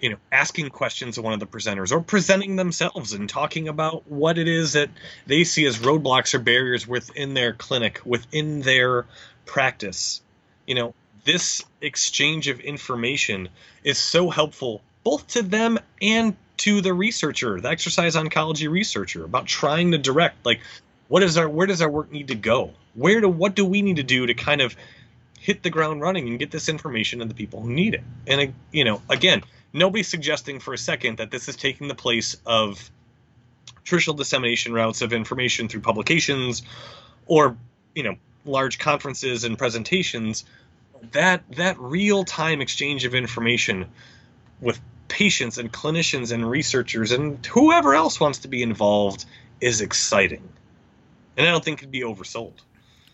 [0.00, 4.06] you know asking questions of one of the presenters or presenting themselves and talking about
[4.10, 4.90] what it is that
[5.26, 9.06] they see as roadblocks or barriers within their clinic within their
[9.46, 10.20] practice
[10.66, 13.48] you know this exchange of information
[13.84, 16.36] is so helpful both to them and
[16.66, 20.60] to the researcher the exercise oncology researcher about trying to direct like
[21.06, 22.72] what is our where does our work need to go?
[22.94, 24.74] Where do what do we need to do to kind of
[25.38, 28.02] hit the ground running and get this information to the people who need it?
[28.26, 32.36] And you know again nobody's suggesting for a second that this is taking the place
[32.44, 32.90] of
[33.84, 36.62] traditional dissemination routes of information through publications
[37.26, 37.56] or
[37.94, 40.44] you know large conferences and presentations.
[41.12, 43.86] That that real time exchange of information
[44.60, 49.24] with patients and clinicians and researchers and whoever else wants to be involved
[49.60, 50.48] is exciting.
[51.36, 52.54] And i don't think it could be oversold.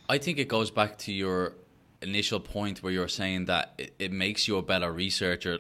[0.09, 1.55] I think it goes back to your
[2.01, 5.59] initial point where you're saying that it, it makes you a better researcher.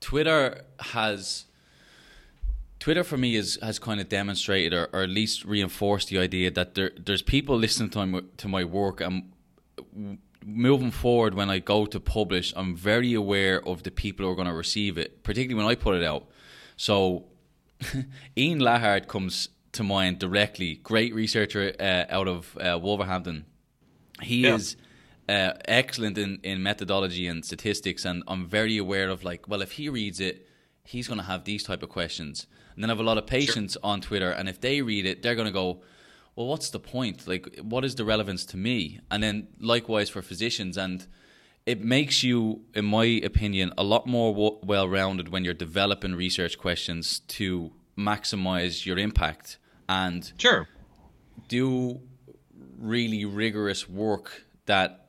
[0.00, 1.46] Twitter has
[2.78, 6.50] Twitter for me is has kind of demonstrated or, or at least reinforced the idea
[6.50, 9.30] that there there's people listening to my, to my work and
[10.44, 14.34] moving forward when I go to publish I'm very aware of the people who are
[14.34, 16.28] going to receive it particularly when I put it out
[16.76, 17.26] so
[18.38, 23.44] Ian Lahart comes to mind directly great researcher uh, out of uh, Wolverhampton
[24.22, 24.54] he yeah.
[24.54, 24.76] is
[25.30, 29.72] uh, excellent in, in methodology and statistics, and I'm very aware of like, well, if
[29.72, 30.48] he reads it,
[30.82, 32.48] he's going to have these type of questions.
[32.74, 33.80] And then I have a lot of patients sure.
[33.84, 35.82] on Twitter, and if they read it, they're going to go,
[36.36, 37.26] well, what's the point?
[37.26, 39.00] Like, what is the relevance to me?
[39.10, 41.06] And then likewise for physicians, and
[41.66, 46.14] it makes you, in my opinion, a lot more w- well rounded when you're developing
[46.14, 50.66] research questions to maximize your impact and sure
[51.48, 52.00] do
[52.78, 55.08] really rigorous work that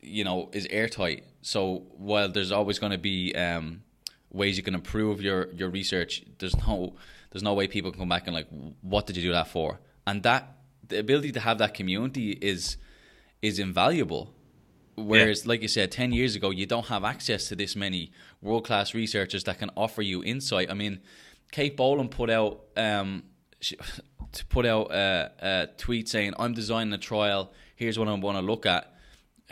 [0.00, 1.24] you know is airtight.
[1.40, 3.82] So while there's always going to be um,
[4.30, 6.94] ways you can improve your your research, there's no
[7.30, 8.48] there's no way people can come back and like,
[8.82, 9.80] what did you do that for?
[10.06, 10.56] And that
[10.88, 12.76] the ability to have that community is
[13.40, 14.34] is invaluable.
[14.94, 15.48] Whereas, yeah.
[15.48, 18.94] like you said, ten years ago, you don't have access to this many world class
[18.94, 20.70] researchers that can offer you insight.
[20.70, 21.00] I mean,
[21.50, 23.24] Kate Bolam put out um,
[23.60, 23.76] she,
[24.32, 27.52] to put out a, a tweet saying, "I'm designing a trial.
[27.76, 28.92] Here's what I want to look at."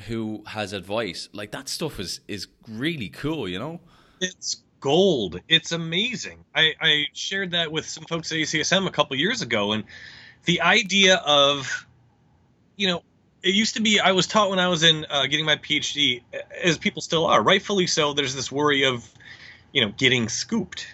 [0.07, 1.29] who has advice.
[1.33, 3.81] Like that stuff is is really cool, you know.
[4.21, 5.41] It's gold.
[5.49, 6.45] It's amazing.
[6.55, 9.85] I, I shared that with some folks at ACSM a couple years ago, and
[10.44, 11.87] the idea of,
[12.76, 13.03] you know,
[13.42, 16.22] it used to be I was taught when I was in uh, getting my PhD,
[16.62, 18.12] as people still are, rightfully so.
[18.12, 19.09] There's this worry of,
[19.72, 20.87] you know, getting scooped.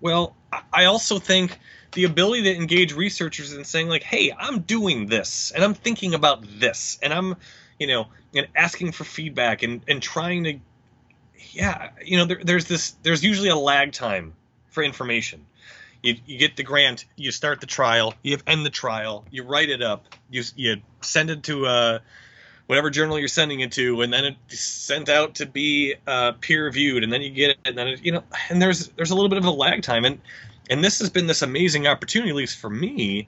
[0.00, 0.34] Well,
[0.72, 1.58] I also think
[1.92, 6.14] the ability to engage researchers in saying like, "Hey, I'm doing this, and I'm thinking
[6.14, 7.36] about this, and I'm,
[7.78, 10.58] you know, and asking for feedback and and trying to,
[11.50, 14.34] yeah, you know, there, there's this, there's usually a lag time
[14.70, 15.46] for information.
[16.02, 19.68] You, you get the grant, you start the trial, you end the trial, you write
[19.68, 21.98] it up, you you send it to uh,
[22.66, 26.64] whatever journal you're sending it to, and then it's sent out to be uh, peer
[26.64, 29.14] reviewed, and then you get it, and then it, you know, and there's there's a
[29.14, 30.20] little bit of a lag time, and
[30.70, 33.26] and this has been this amazing opportunity, at least for me,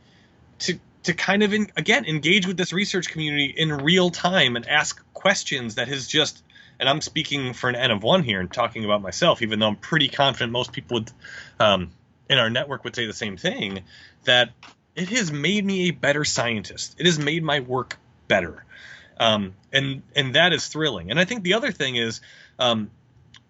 [0.60, 4.68] to to kind of in, again engage with this research community in real time and
[4.68, 6.42] ask questions that has just
[6.78, 9.68] and I'm speaking for an N of one here and talking about myself, even though
[9.68, 11.12] I'm pretty confident most people would
[11.60, 11.90] um,
[12.30, 13.82] in our network would say the same thing,
[14.24, 14.52] that
[14.94, 16.94] it has made me a better scientist.
[16.98, 18.64] It has made my work better.
[19.18, 21.10] Um, and and that is thrilling.
[21.10, 22.20] And I think the other thing is,
[22.58, 22.90] um,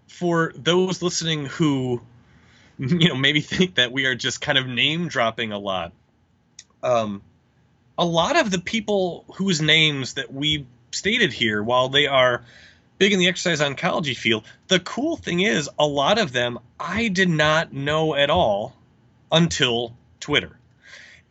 [0.09, 2.01] for those listening who,
[2.79, 5.93] you know, maybe think that we are just kind of name dropping a lot.
[6.83, 7.23] Um,
[7.99, 12.45] a lot of the people whose names that we stated here, while they are
[13.01, 14.45] big in the exercise oncology field.
[14.69, 18.77] The cool thing is, a lot of them I did not know at all
[19.33, 20.51] until Twitter.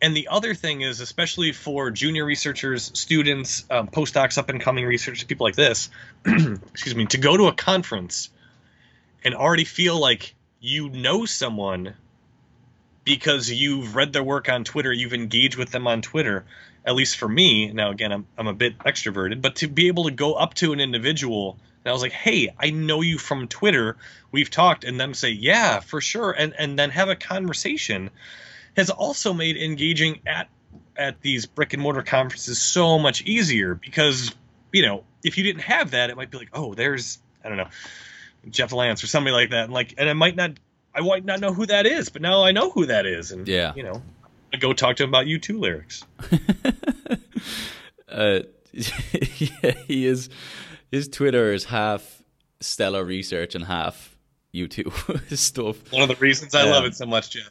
[0.02, 4.84] And the other thing is, especially for junior researchers, students, um, postdocs, up and coming
[4.84, 5.90] researchers, people like this,
[6.26, 8.30] excuse me, to go to a conference
[9.24, 11.94] and already feel like you know someone
[13.04, 16.44] because you've read their work on Twitter, you've engaged with them on Twitter,
[16.84, 20.04] at least for me, now again, I'm, I'm a bit extroverted, but to be able
[20.04, 23.48] to go up to an individual and I was like, hey, I know you from
[23.48, 23.96] Twitter.
[24.32, 28.10] We've talked, and them say, yeah, for sure, and and then have a conversation
[28.76, 30.48] has also made engaging at
[30.96, 34.34] at these brick and mortar conferences so much easier because
[34.72, 37.58] you know if you didn't have that, it might be like, oh, there's I don't
[37.58, 37.68] know
[38.50, 40.52] Jeff Lance or somebody like that, and like, and I might not
[40.94, 43.48] I might not know who that is, but now I know who that is, and
[43.48, 44.02] yeah, you know,
[44.58, 46.04] Go talk to him about U2 lyrics.
[48.08, 48.40] uh,
[48.72, 50.28] yeah, he is.
[50.90, 52.22] His Twitter is half
[52.60, 54.16] stellar research and half
[54.54, 55.92] U2 stuff.
[55.92, 57.48] One of the reasons I um, love it so much, Jeff.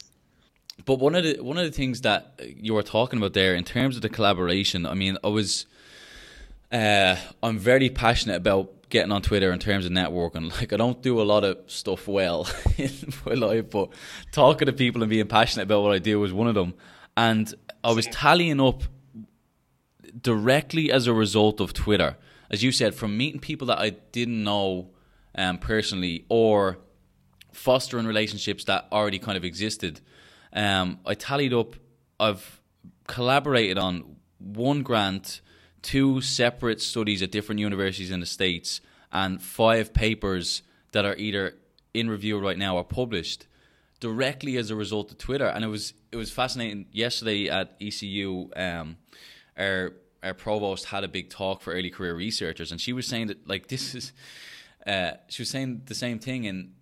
[0.85, 3.63] But one of the one of the things that you were talking about there in
[3.63, 5.65] terms of the collaboration, I mean, I was,
[6.71, 10.51] uh, I'm very passionate about getting on Twitter in terms of networking.
[10.59, 12.47] Like I don't do a lot of stuff well
[12.77, 12.91] in
[13.25, 13.89] my life, but
[14.31, 16.73] talking to people and being passionate about what I do was one of them.
[17.15, 18.83] And I was tallying up
[20.21, 22.17] directly as a result of Twitter,
[22.49, 24.89] as you said, from meeting people that I didn't know
[25.35, 26.79] um, personally or
[27.51, 30.01] fostering relationships that already kind of existed.
[30.53, 31.75] Um, I tallied up.
[32.19, 32.61] I've
[33.07, 35.41] collaborated on one grant
[35.81, 40.61] two separate studies at different universities in the states and five papers
[40.91, 41.55] that are either
[41.93, 43.47] in review right now or published
[43.99, 45.45] directly as a result of Twitter.
[45.45, 46.85] And it was it was fascinating.
[46.91, 48.97] Yesterday at ECU, um,
[49.57, 53.27] our our provost had a big talk for early career researchers, and she was saying
[53.27, 54.13] that like this is,
[54.85, 56.73] uh, she was saying the same thing, and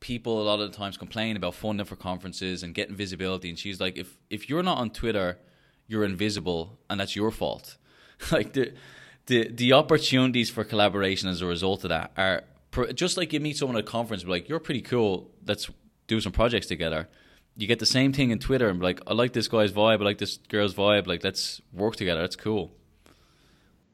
[0.00, 3.58] people a lot of the times complain about funding for conferences and getting visibility, and
[3.58, 5.38] she's like, if if you're not on Twitter,
[5.86, 7.76] you're invisible, and that's your fault.
[8.30, 8.72] like the
[9.26, 12.44] the the opportunities for collaboration as a result of that are
[12.94, 15.30] just like you meet someone at a conference, be like you're pretty cool.
[15.46, 15.70] Let's
[16.06, 17.08] do some projects together.
[17.56, 20.00] You get the same thing in Twitter and be like, I like this guy's vibe,
[20.00, 21.06] I like this girl's vibe.
[21.06, 22.20] Like, let's work together.
[22.20, 22.70] That's cool.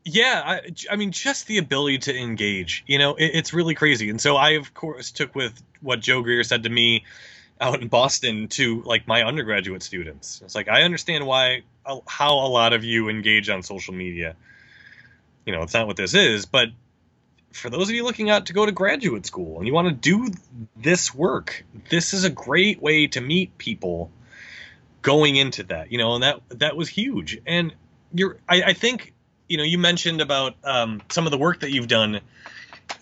[0.05, 4.11] Yeah, I, I mean, just the ability to engage, you know, it, it's really crazy.
[4.11, 7.05] And so I, of course, took with what Joe Greer said to me
[7.61, 10.41] out in Boston to like my undergraduate students.
[10.45, 11.63] It's like I understand why
[12.07, 14.37] how a lot of you engage on social media.
[15.47, 16.69] You know, it's not what this is, but
[17.53, 19.95] for those of you looking out to go to graduate school and you want to
[19.95, 20.33] do
[20.77, 24.11] this work, this is a great way to meet people
[25.03, 25.93] going into that.
[25.93, 27.41] You know, and that that was huge.
[27.47, 27.75] And
[28.15, 29.15] you're, I, I think,
[29.49, 32.21] you know, you mentioned about um, some of the work that you've done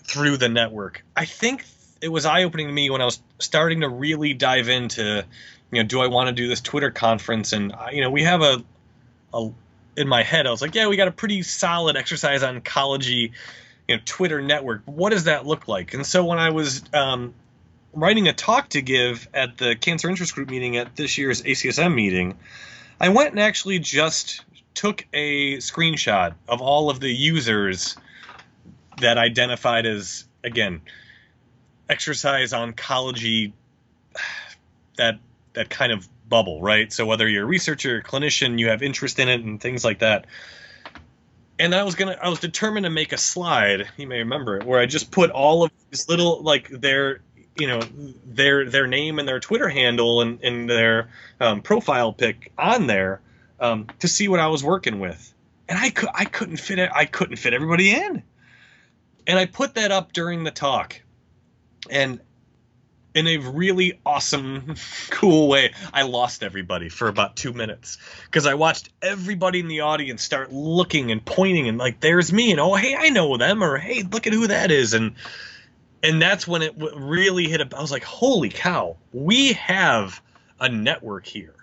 [0.03, 1.03] through the network.
[1.15, 1.65] I think
[2.01, 5.23] it was eye opening to me when I was starting to really dive into,
[5.71, 7.53] you know, do I want to do this Twitter conference?
[7.53, 8.63] And you know, we have a
[9.33, 9.49] a,
[9.97, 13.31] in my head, I was like, yeah, we got a pretty solid exercise oncology,
[13.87, 14.81] you know, Twitter network.
[14.85, 15.93] What does that look like?
[15.93, 17.33] And so when I was um,
[17.93, 21.93] writing a talk to give at the Cancer Interest Group meeting at this year's ACSM
[21.93, 22.37] meeting,
[22.99, 27.97] I went and actually just took a screenshot of all of the users
[28.99, 30.81] that identified as again
[31.91, 33.51] exercise oncology
[34.97, 35.19] that
[35.53, 36.91] that kind of bubble, right?
[36.93, 39.99] So whether you're a researcher, a clinician, you have interest in it and things like
[39.99, 40.27] that.
[41.59, 43.89] And I was gonna, I was determined to make a slide.
[43.97, 47.21] You may remember it, where I just put all of these little, like their,
[47.57, 47.81] you know,
[48.25, 53.19] their their name and their Twitter handle and, and their um, profile pic on there
[53.59, 55.33] um, to see what I was working with.
[55.67, 56.89] And I could, I couldn't fit it.
[56.95, 58.23] I couldn't fit everybody in.
[59.27, 60.99] And I put that up during the talk,
[61.89, 62.19] and
[63.13, 64.75] in a really awesome,
[65.09, 65.73] cool way.
[65.93, 70.51] I lost everybody for about two minutes because I watched everybody in the audience start
[70.51, 74.03] looking and pointing and like, "There's me," and "Oh, hey, I know them," or "Hey,
[74.03, 75.15] look at who that is," and
[76.03, 77.73] and that's when it really hit.
[77.73, 80.21] I was like, "Holy cow, we have
[80.59, 81.55] a network here."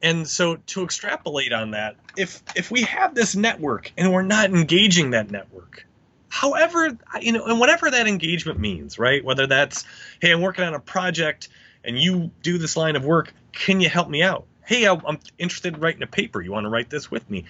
[0.00, 4.50] And so to extrapolate on that, if if we have this network and we're not
[4.50, 5.87] engaging that network,
[6.28, 9.24] however you know and whatever that engagement means right?
[9.24, 9.84] Whether that's
[10.20, 11.48] hey i'm working on a project
[11.84, 14.46] and you do this line of work can you help me out?
[14.64, 16.40] Hey i'm interested in writing a paper.
[16.40, 17.44] You want to write this with me?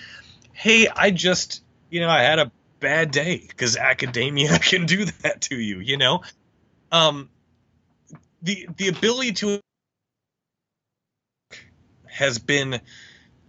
[0.52, 5.40] Hey i just you know i had a bad day because academia can do that
[5.42, 6.22] to you you know?
[6.92, 7.28] Um
[8.42, 9.60] the the ability to
[12.06, 12.80] has been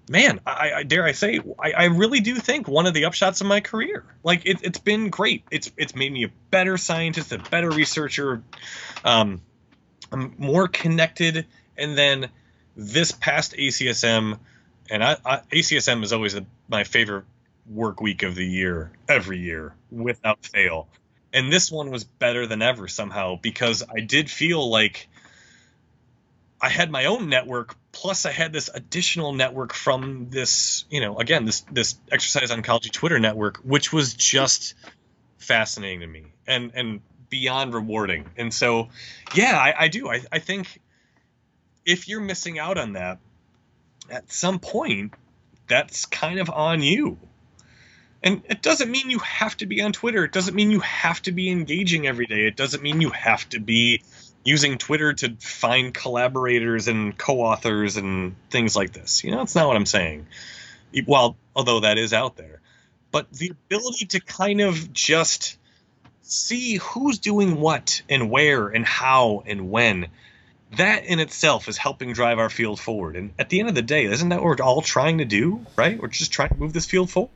[0.10, 3.42] man, I, I, dare I say, I, I, really do think one of the upshots
[3.42, 4.04] of my career.
[4.24, 5.44] Like it, has been great.
[5.52, 8.42] It's it's made me a better scientist, a better researcher.
[9.06, 9.42] Um,
[10.12, 11.46] I'm more connected.
[11.78, 12.30] And then
[12.76, 14.40] this past ACSM,
[14.90, 15.16] and I,
[15.52, 17.26] ACSM is always a, my favorite
[17.70, 20.90] work week of the year, every year, without fail.
[21.32, 25.08] And this one was better than ever somehow because I did feel like
[26.62, 31.18] I had my own network plus I had this additional network from this, you know,
[31.18, 34.76] again, this this exercise oncology Twitter network, which was just
[35.38, 38.26] fascinating to me and and beyond rewarding.
[38.38, 38.90] And so,
[39.34, 40.10] yeah, I, I do.
[40.10, 40.82] I, I think
[41.86, 43.20] if you're missing out on that,
[44.10, 45.14] at some point,
[45.68, 47.20] that's kind of on you.
[48.22, 50.26] And it doesn't mean you have to be on Twitter.
[50.26, 52.46] It doesn't mean you have to be engaging every day.
[52.48, 54.02] It doesn't mean you have to be
[54.50, 59.24] using Twitter to find collaborators and co-authors and things like this.
[59.24, 60.26] You know, that's not what I'm saying.
[61.06, 62.60] Well, although that is out there,
[63.12, 65.58] but the ability to kind of just
[66.22, 70.08] see who's doing what and where and how and when
[70.78, 73.16] that in itself is helping drive our field forward.
[73.16, 75.66] And at the end of the day, isn't that what we're all trying to do,
[75.76, 76.00] right?
[76.00, 77.32] We're just trying to move this field forward.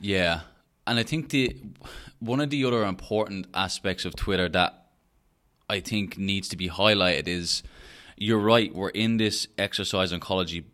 [0.00, 0.40] Yeah.
[0.86, 1.56] And I think the
[2.20, 4.85] one of the other important aspects of Twitter that
[5.68, 7.62] I think needs to be highlighted is
[8.16, 10.64] you're right, we're in this exercise oncology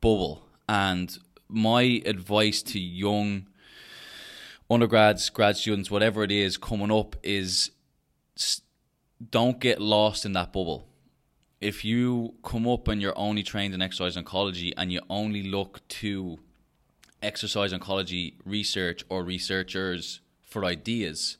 [0.00, 0.46] bubble.
[0.68, 1.16] And
[1.48, 3.46] my advice to young
[4.70, 7.70] undergrads, grad students, whatever it is coming up is
[9.30, 10.86] don't get lost in that bubble.
[11.60, 15.86] If you come up and you're only trained in exercise oncology and you only look
[15.88, 16.38] to
[17.22, 21.38] exercise oncology research or researchers for ideas,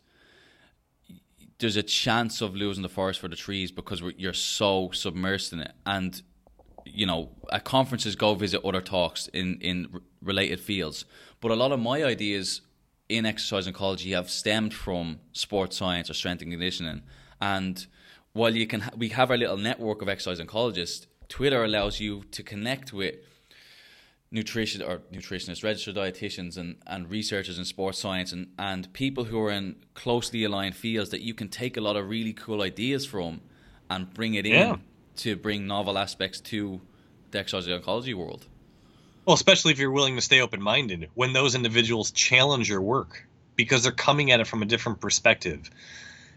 [1.58, 5.60] there's a chance of losing the forest for the trees because you're so submersed in
[5.60, 5.72] it.
[5.84, 6.20] And
[6.84, 11.04] you know, at conferences, go visit other talks in in related fields.
[11.40, 12.62] But a lot of my ideas
[13.08, 17.02] in exercise oncology have stemmed from sports science or strength and conditioning.
[17.40, 17.86] And
[18.32, 21.06] while you can, ha- we have our little network of exercise oncologists.
[21.28, 23.16] Twitter allows you to connect with
[24.30, 29.40] nutrition or nutritionists, registered dietitians, and, and researchers in sports science, and, and people who
[29.40, 33.06] are in closely aligned fields that you can take a lot of really cool ideas
[33.06, 33.40] from
[33.88, 34.74] and bring it yeah.
[34.74, 34.80] in
[35.16, 36.80] to bring novel aspects to
[37.30, 38.46] the exercise oncology world.
[39.24, 43.26] Well, especially if you're willing to stay open minded when those individuals challenge your work
[43.56, 45.70] because they're coming at it from a different perspective.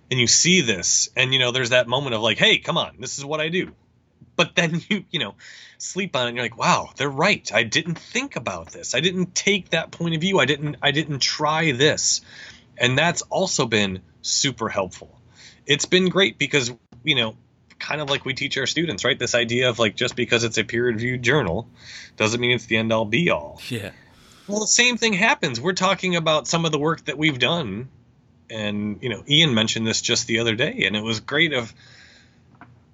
[0.09, 2.95] And you see this, and you know, there's that moment of like, hey, come on,
[2.99, 3.73] this is what I do
[4.39, 5.35] but then you you know
[5.77, 7.51] sleep on it and you're like wow they're right.
[7.53, 8.95] I didn't think about this.
[8.95, 10.39] I didn't take that point of view.
[10.39, 12.21] I didn't i didn't try this.
[12.77, 15.19] And that's also been super helpful.
[15.65, 16.71] It's been great because
[17.03, 17.35] you know
[17.77, 19.19] kind of like we teach our students right?
[19.19, 21.69] This idea of like just because it's a peer reviewed journal
[22.17, 23.91] doesn't mean it's the end all be all yeah.
[24.47, 25.61] Well the same thing happens.
[25.61, 27.89] We're talking about some of the work that we've done.
[28.49, 31.73] And you know ian mentioned this just the other day and it was great of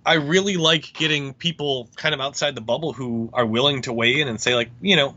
[0.05, 4.21] I really like getting people kind of outside the bubble who are willing to weigh
[4.21, 5.15] in and say like, you know,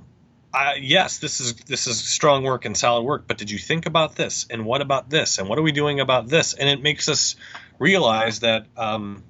[0.78, 4.16] yes, this is this is strong work and solid work, but did you think about
[4.16, 4.46] this?
[4.50, 5.38] And what about this?
[5.38, 6.54] And what are we doing about this?
[6.54, 7.36] And it makes us
[7.78, 9.22] realize that, um,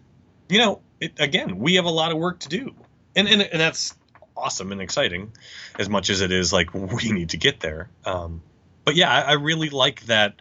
[0.48, 2.74] you know, it, again, we have a lot of work to do,
[3.14, 3.94] and, and and that's
[4.36, 5.32] awesome and exciting,
[5.78, 7.88] as much as it is like we need to get there.
[8.04, 8.42] Um,
[8.84, 10.36] but yeah, I, I really like that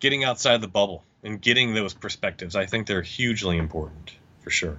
[0.00, 2.56] getting outside the bubble and getting those perspectives.
[2.56, 4.78] I think they're hugely important for sure.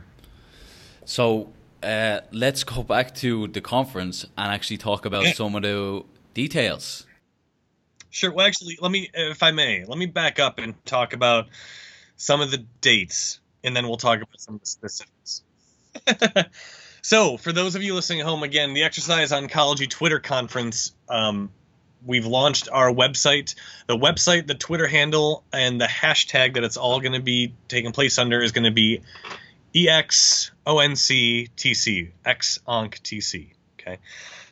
[1.05, 5.33] So uh, let's go back to the conference and actually talk about Yeah.
[5.33, 7.05] some of the details.
[8.09, 8.31] Sure.
[8.31, 11.47] Well, actually, let me, if I may, let me back up and talk about
[12.15, 15.41] some of the dates, and then we'll talk about some of the specifics.
[17.01, 21.49] so, for those of you listening at home, again, the Exercise Oncology Twitter conference, um,
[22.05, 23.55] we've launched our website.
[23.87, 27.91] The website, the Twitter handle, and the hashtag that it's all going to be taking
[27.91, 29.01] place under is going to be
[29.73, 31.51] EXONCTC,
[32.25, 33.47] XONCTC.
[33.79, 33.97] Okay.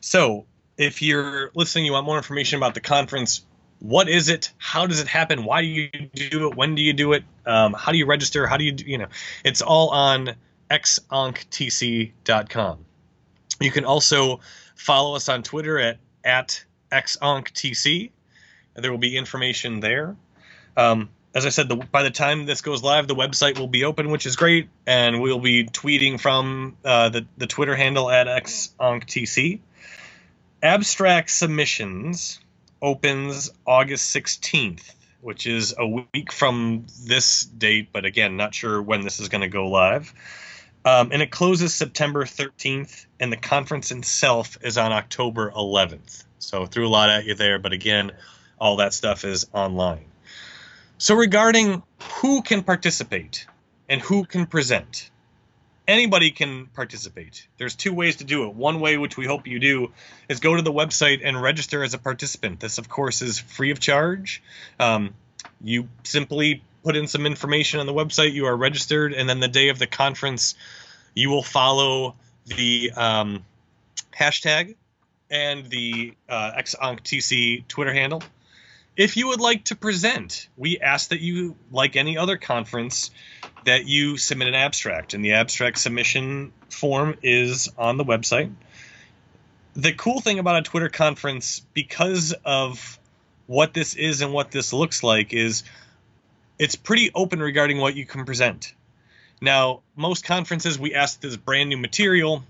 [0.00, 0.46] So,
[0.76, 3.44] if you're listening, you want more information about the conference,
[3.78, 4.52] what is it?
[4.58, 5.44] How does it happen?
[5.44, 6.56] Why do you do it?
[6.56, 7.24] When do you do it?
[7.46, 8.46] Um, how do you register?
[8.46, 9.08] How do you, do, you know,
[9.44, 10.36] it's all on
[10.70, 12.08] xonctc.com.
[13.60, 14.40] You can also
[14.74, 18.10] follow us on Twitter at, at xonctc.
[18.74, 20.16] There will be information there.
[20.76, 23.84] Um, as I said, the, by the time this goes live, the website will be
[23.84, 28.26] open, which is great, and we'll be tweeting from uh, the, the Twitter handle at
[28.26, 29.60] xonctc.
[30.62, 32.38] Abstract submissions
[32.80, 39.00] opens August 16th, which is a week from this date, but again, not sure when
[39.00, 40.12] this is going to go live.
[40.84, 46.24] Um, and it closes September 13th, and the conference itself is on October 11th.
[46.42, 48.12] So threw a lot at you there, but again,
[48.58, 50.04] all that stuff is online.
[50.98, 51.82] So regarding
[52.20, 53.46] who can participate
[53.88, 55.10] and who can present,
[55.86, 57.46] anybody can participate.
[57.58, 58.54] There's two ways to do it.
[58.54, 59.92] One way, which we hope you do,
[60.28, 62.58] is go to the website and register as a participant.
[62.60, 64.42] This, of course, is free of charge.
[64.80, 65.14] Um,
[65.62, 68.32] you simply put in some information on the website.
[68.32, 70.56] You are registered, and then the day of the conference,
[71.14, 72.16] you will follow
[72.46, 73.44] the um,
[74.16, 74.74] hashtag
[75.32, 78.22] and the uh, XONCTC Twitter handle.
[78.96, 83.10] If you would like to present, we ask that you, like any other conference,
[83.64, 88.52] that you submit an abstract, and the abstract submission form is on the website.
[89.74, 92.98] The cool thing about a Twitter conference, because of
[93.46, 95.62] what this is and what this looks like, is
[96.58, 98.74] it's pretty open regarding what you can present.
[99.40, 102.44] Now, most conferences we ask this brand new material.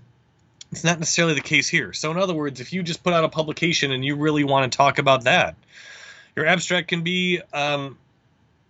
[0.73, 1.93] It's not necessarily the case here.
[1.93, 4.71] So, in other words, if you just put out a publication and you really want
[4.71, 5.55] to talk about that,
[6.35, 7.99] your abstract can be um,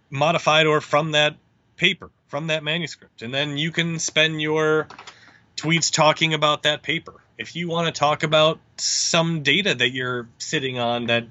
[0.10, 1.38] modified or from that
[1.78, 3.22] paper, from that manuscript.
[3.22, 4.90] And then you can spend your
[5.56, 7.14] tweets talking about that paper.
[7.38, 11.26] If you want to talk about some data that you're sitting on that,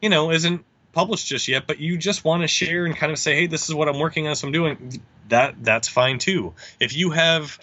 [0.00, 3.18] you know, isn't published just yet, but you just want to share and kind of
[3.18, 6.54] say, hey, this is what I'm working on, so I'm doing that, that's fine too.
[6.78, 7.58] If you have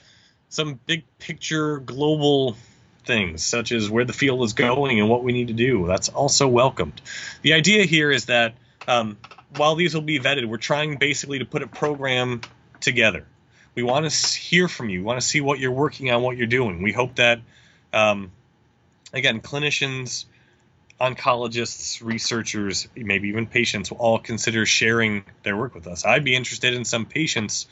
[0.52, 2.58] some big picture global
[3.06, 6.10] things, such as where the field is going and what we need to do, that's
[6.10, 7.02] also welcomed.
[7.42, 8.54] The idea here is that
[8.88, 9.18] um,
[9.56, 12.42] while these will be vetted, we're trying basically to put a program
[12.82, 13.26] together.
[13.76, 15.00] We want to hear from you.
[15.00, 16.84] We want to see what you're working on, what you're doing.
[16.84, 17.40] We hope that,
[17.94, 18.32] um,
[19.14, 20.26] again, clinicians,
[21.00, 26.06] oncologists, researchers, maybe even patients will all consider sharing their work with us.
[26.06, 27.68] I'd be interested in some patients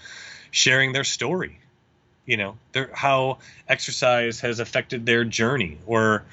[0.51, 1.59] sharing their story,
[2.29, 6.23] you know, their, how exercise has affected their journey or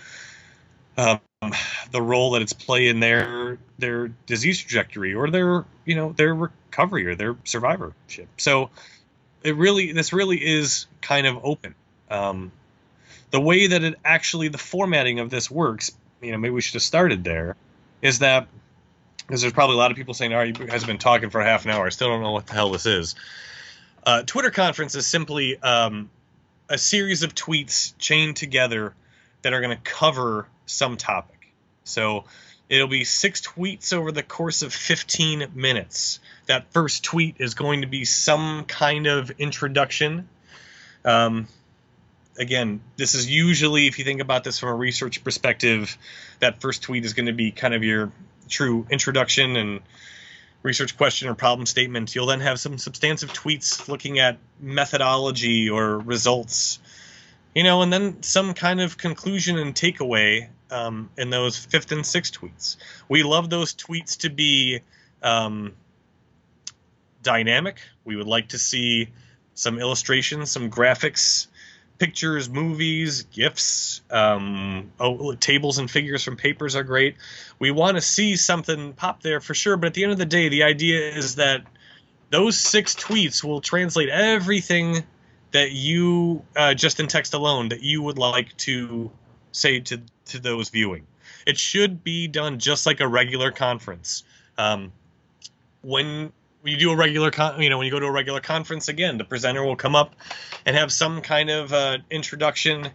[0.99, 1.21] um,
[1.91, 6.35] the role that it's played in their their disease trajectory or their you know their
[6.35, 8.29] recovery or their survivorship.
[8.37, 8.69] So
[9.43, 11.75] it really this really is kind of open.
[12.11, 12.53] Um,
[13.31, 16.75] the way that it actually the formatting of this works, you know, maybe we should
[16.75, 17.57] have started there,
[18.03, 18.49] is that
[19.27, 21.31] because there's probably a lot of people saying, "All right, you guys have been talking
[21.31, 21.87] for half an hour.
[21.87, 23.15] I still don't know what the hell this is."
[24.07, 26.09] Uh, Twitter conference is simply um,
[26.69, 28.95] a series of tweets chained together
[29.43, 31.53] that are going to cover some topic.
[31.83, 32.25] So
[32.69, 36.21] it'll be six tweets over the course of 15 minutes.
[36.47, 40.29] That first tweet is going to be some kind of introduction.
[41.05, 41.49] Um,
[42.39, 45.99] again, this is usually, if you think about this from a research perspective,
[46.39, 48.13] that first tweet is going to be kind of your
[48.49, 49.81] true introduction and
[50.63, 52.15] research question or problem statement.
[52.15, 56.79] You'll then have some substantive tweets looking at methodology or results,
[57.55, 62.05] you know, and then some kind of conclusion and takeaway um, in those fifth and
[62.05, 62.77] sixth tweets.
[63.09, 64.81] We love those tweets to be
[65.23, 65.75] um,
[67.23, 67.79] dynamic.
[68.05, 69.09] We would like to see
[69.55, 71.47] some illustrations, some graphics,
[71.99, 77.17] pictures, movies, gifts, um, oh, tables and figures from papers are great.
[77.59, 80.27] We want to see something pop there for sure, but at the end of the
[80.27, 81.65] day, the idea is that
[82.31, 85.05] those six tweets will translate everything
[85.53, 89.11] that you uh, just in text alone that you would like to
[89.53, 91.07] say to to those viewing.
[91.47, 94.25] It should be done just like a regular conference.
[94.59, 94.93] Um,
[95.83, 96.33] when
[96.69, 99.19] you do a regular con- you know when you go to a regular conference again
[99.19, 100.15] the presenter will come up
[100.65, 102.91] and have some kind of uh, introduction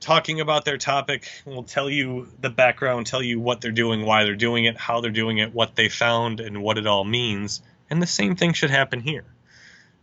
[0.00, 4.24] talking about their topic will tell you the background tell you what they're doing why
[4.24, 7.62] they're doing it how they're doing it what they found and what it all means.
[7.88, 9.24] And the same thing should happen here.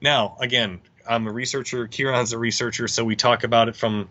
[0.01, 1.87] Now again i'm a researcher.
[1.87, 4.09] Ciaran's a researcher so we talk about it from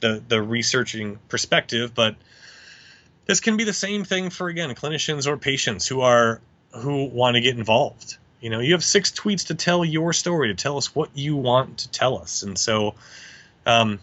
[0.00, 2.16] the the researching perspective but
[3.26, 6.40] this can be the same thing for again clinicians or patients who are
[6.72, 8.16] who want to get involved.
[8.40, 11.36] You know, you have six tweets to tell your story, to tell us what you
[11.36, 12.42] want to tell us.
[12.42, 12.94] And so,
[13.64, 13.98] um,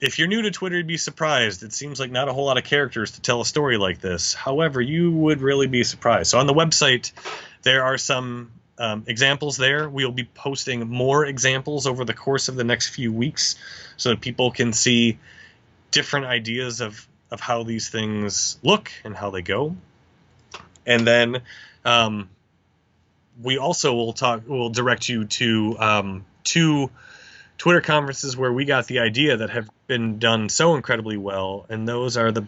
[0.00, 1.62] if you're new to Twitter, you'd be surprised.
[1.62, 4.34] It seems like not a whole lot of characters to tell a story like this.
[4.34, 6.30] However, you would really be surprised.
[6.30, 7.12] So on the website,
[7.62, 9.88] there are some um, examples there.
[9.88, 13.56] We'll be posting more examples over the course of the next few weeks
[13.96, 15.18] so that people can see
[15.90, 19.76] different ideas of, of how these things look and how they go.
[20.86, 21.42] And then
[21.84, 22.28] um,
[23.42, 24.46] we also will talk.
[24.46, 26.90] Will direct you to um, two
[27.58, 31.88] Twitter conferences where we got the idea that have been done so incredibly well, and
[31.88, 32.46] those are the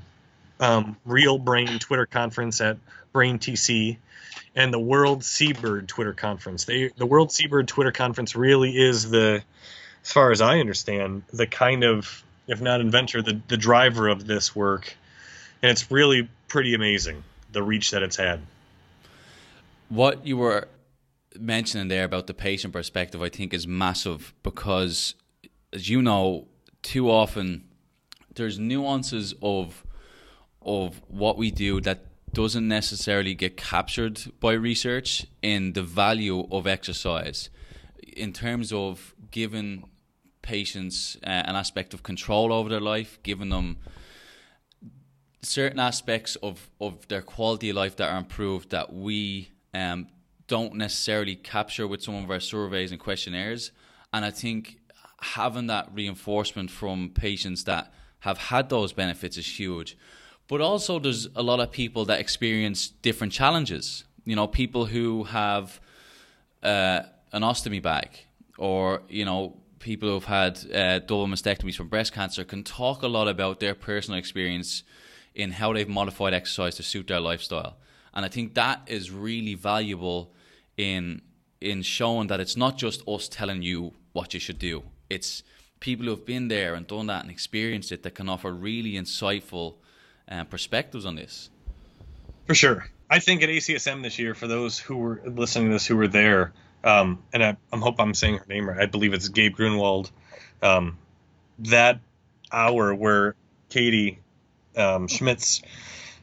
[0.60, 2.78] um, Real Brain Twitter conference at
[3.12, 3.96] Brain TC
[4.54, 6.64] and the World Seabird Twitter conference.
[6.64, 9.42] They, the World Seabird Twitter conference really is the,
[10.02, 14.26] as far as I understand, the kind of, if not inventor, the, the driver of
[14.26, 14.96] this work.
[15.62, 17.22] And it's really pretty amazing,
[17.56, 18.42] the reach that it's had.
[19.88, 20.68] What you were
[21.38, 25.14] mentioning there about the patient perspective, I think, is massive because,
[25.72, 26.48] as you know,
[26.82, 27.64] too often
[28.34, 29.84] there's nuances of
[30.60, 32.04] of what we do that
[32.34, 37.48] doesn't necessarily get captured by research in the value of exercise.
[38.24, 39.84] In terms of giving
[40.42, 43.78] patients uh, an aspect of control over their life, giving them
[45.42, 50.08] certain aspects of, of their quality of life that are improved that we um,
[50.48, 53.70] don't necessarily capture with some of our surveys and questionnaires.
[54.12, 54.78] And I think
[55.20, 59.96] having that reinforcement from patients that have had those benefits is huge.
[60.48, 64.04] But also, there's a lot of people that experience different challenges.
[64.24, 65.80] You know, people who have
[66.62, 67.00] uh,
[67.32, 68.10] an ostomy bag,
[68.56, 73.08] or you know, people who've had uh, double mastectomies from breast cancer can talk a
[73.08, 74.82] lot about their personal experience
[75.36, 77.76] in how they've modified exercise to suit their lifestyle.
[78.12, 80.32] And I think that is really valuable
[80.76, 81.22] in
[81.60, 84.82] in showing that it's not just us telling you what you should do.
[85.08, 85.42] It's
[85.80, 88.92] people who have been there and done that and experienced it that can offer really
[88.92, 89.74] insightful
[90.30, 91.50] uh, perspectives on this.
[92.46, 92.88] For sure.
[93.08, 96.08] I think at ACSM this year, for those who were listening to this who were
[96.08, 96.52] there,
[96.84, 100.10] um, and I, I, hope I'm saying her name right, I believe it's Gabe Grunwald,
[100.62, 100.98] um,
[101.60, 102.00] that
[102.52, 103.34] hour where
[103.70, 104.18] Katie
[104.76, 105.62] um, Schmitz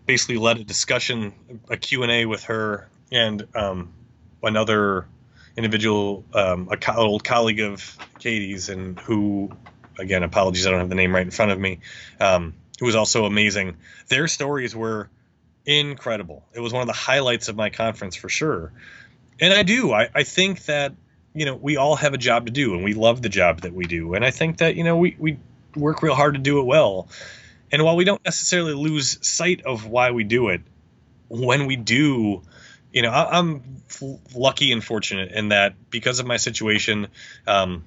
[0.05, 1.33] basically led a discussion,
[1.69, 3.93] a Q&A with her and um,
[4.41, 5.07] another
[5.55, 9.51] individual, um, a co- old colleague of Katie's, and who,
[9.99, 11.79] again, apologies, I don't have the name right in front of me,
[12.19, 13.77] um, who was also amazing.
[14.07, 15.09] Their stories were
[15.65, 16.43] incredible.
[16.53, 18.71] It was one of the highlights of my conference for sure.
[19.39, 19.93] And I do.
[19.93, 20.93] I, I think that,
[21.33, 23.73] you know, we all have a job to do and we love the job that
[23.73, 24.13] we do.
[24.13, 25.37] And I think that, you know, we, we
[25.75, 27.07] work real hard to do it well.
[27.73, 30.61] And while we don't necessarily lose sight of why we do it,
[31.27, 32.43] when we do,
[32.91, 33.81] you know, I, am
[34.35, 37.07] lucky and fortunate in that because of my situation,
[37.47, 37.83] um,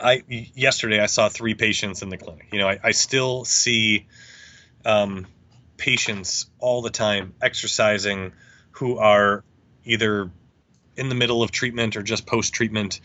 [0.00, 2.48] I yesterday I saw three patients in the clinic.
[2.50, 4.06] You know, I, I still see
[4.86, 5.26] um,
[5.76, 8.32] patients all the time exercising
[8.70, 9.44] who are
[9.84, 10.30] either
[10.96, 13.00] in the middle of treatment or just post treatment,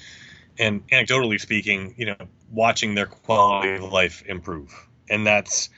[0.58, 2.16] and anecdotally speaking, you know,
[2.50, 4.74] watching their quality of life improve,
[5.10, 5.70] and that's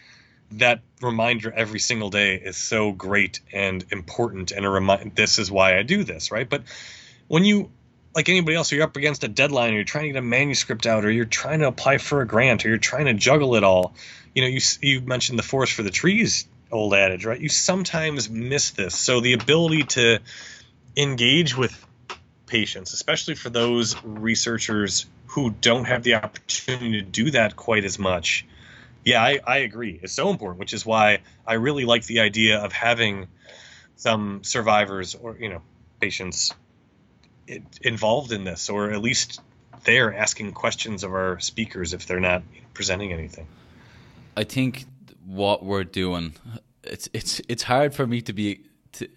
[0.53, 5.49] that reminder every single day is so great and important and a remind this is
[5.51, 6.49] why I do this, right?
[6.49, 6.63] But
[7.27, 7.71] when you
[8.13, 10.85] like anybody else, you're up against a deadline, or you're trying to get a manuscript
[10.85, 13.63] out, or you're trying to apply for a grant, or you're trying to juggle it
[13.63, 13.93] all.
[14.35, 17.39] You know, you you mentioned the forest for the trees old adage, right?
[17.39, 18.95] You sometimes miss this.
[18.95, 20.19] So the ability to
[20.95, 21.73] engage with
[22.45, 27.99] patients, especially for those researchers who don't have the opportunity to do that quite as
[27.99, 28.45] much,
[29.03, 29.99] yeah, I, I agree.
[30.01, 33.27] It's so important, which is why I really like the idea of having
[33.95, 35.61] some survivors or you know
[35.99, 36.53] patients
[37.81, 39.41] involved in this, or at least
[39.83, 42.43] they're asking questions of our speakers if they're not
[42.73, 43.47] presenting anything.
[44.37, 44.85] I think
[45.25, 46.33] what we're doing,
[46.83, 48.61] it's it's it's hard for me to be.
[48.93, 49.07] To,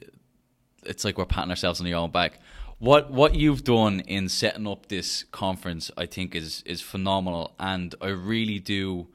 [0.85, 2.41] it's like we're patting ourselves on the own back.
[2.79, 7.95] What what you've done in setting up this conference, I think, is is phenomenal, and
[8.01, 9.09] I really do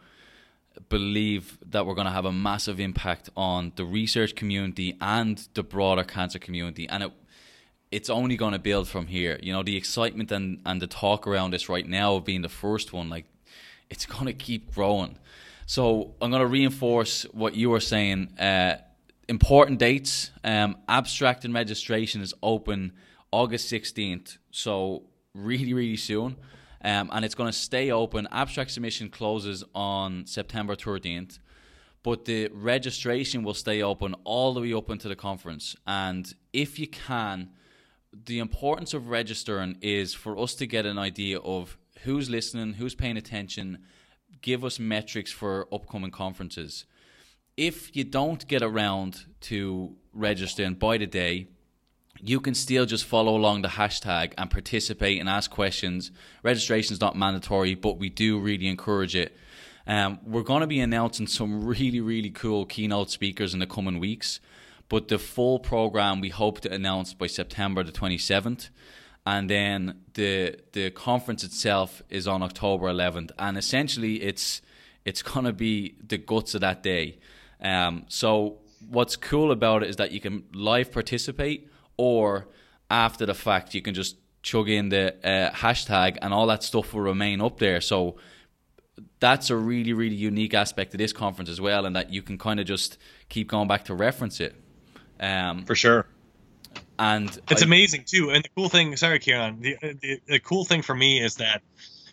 [0.87, 5.63] believe that we're going to have a massive impact on the research community and the
[5.63, 6.87] broader cancer community.
[6.87, 7.11] And it,
[7.91, 9.39] it's only going to build from here.
[9.41, 12.49] You know, the excitement and, and the talk around this right now of being the
[12.49, 13.25] first one, like,
[13.89, 15.17] it's going to keep growing.
[15.65, 18.39] So I'm going to reinforce what you were saying.
[18.39, 18.77] Uh,
[19.27, 20.31] important dates.
[20.43, 22.93] Um, abstract and registration is open
[23.31, 24.37] August 16th.
[24.51, 25.03] So
[25.33, 26.37] really, really soon.
[26.81, 28.27] Um, and it's going to stay open.
[28.31, 31.39] Abstract submission closes on September 13th
[32.03, 35.75] but the registration will stay open all the way up into the conference.
[35.85, 37.49] And if you can,
[38.25, 42.95] the importance of registering is for us to get an idea of who's listening, who's
[42.95, 43.79] paying attention,
[44.41, 46.85] give us metrics for upcoming conferences.
[47.57, 51.47] If you don't get around to registering by the day,
[52.21, 56.11] you can still just follow along the hashtag and participate and ask questions.
[56.43, 59.35] Registration is not mandatory, but we do really encourage it
[59.89, 63.99] um, we're going to be announcing some really, really cool keynote speakers in the coming
[63.99, 64.39] weeks,
[64.87, 68.69] but the full program we hope to announce by September the 27th.
[69.25, 74.61] And then the the conference itself is on October 11th, and essentially it's
[75.05, 77.17] it's going to be the guts of that day.
[77.59, 81.67] Um, so what's cool about it is that you can live participate,
[81.99, 82.47] or
[82.89, 86.93] after the fact you can just chug in the uh, hashtag, and all that stuff
[86.93, 87.81] will remain up there.
[87.81, 88.15] So
[89.19, 92.37] that's a really really unique aspect of this conference as well, and that you can
[92.37, 92.97] kind of just
[93.27, 94.55] keep going back to reference it.
[95.19, 96.05] Um, For sure.
[96.97, 98.31] And it's I, amazing too.
[98.31, 101.61] And the cool thing, sorry, Ciaran, the, the, the cool thing for me is that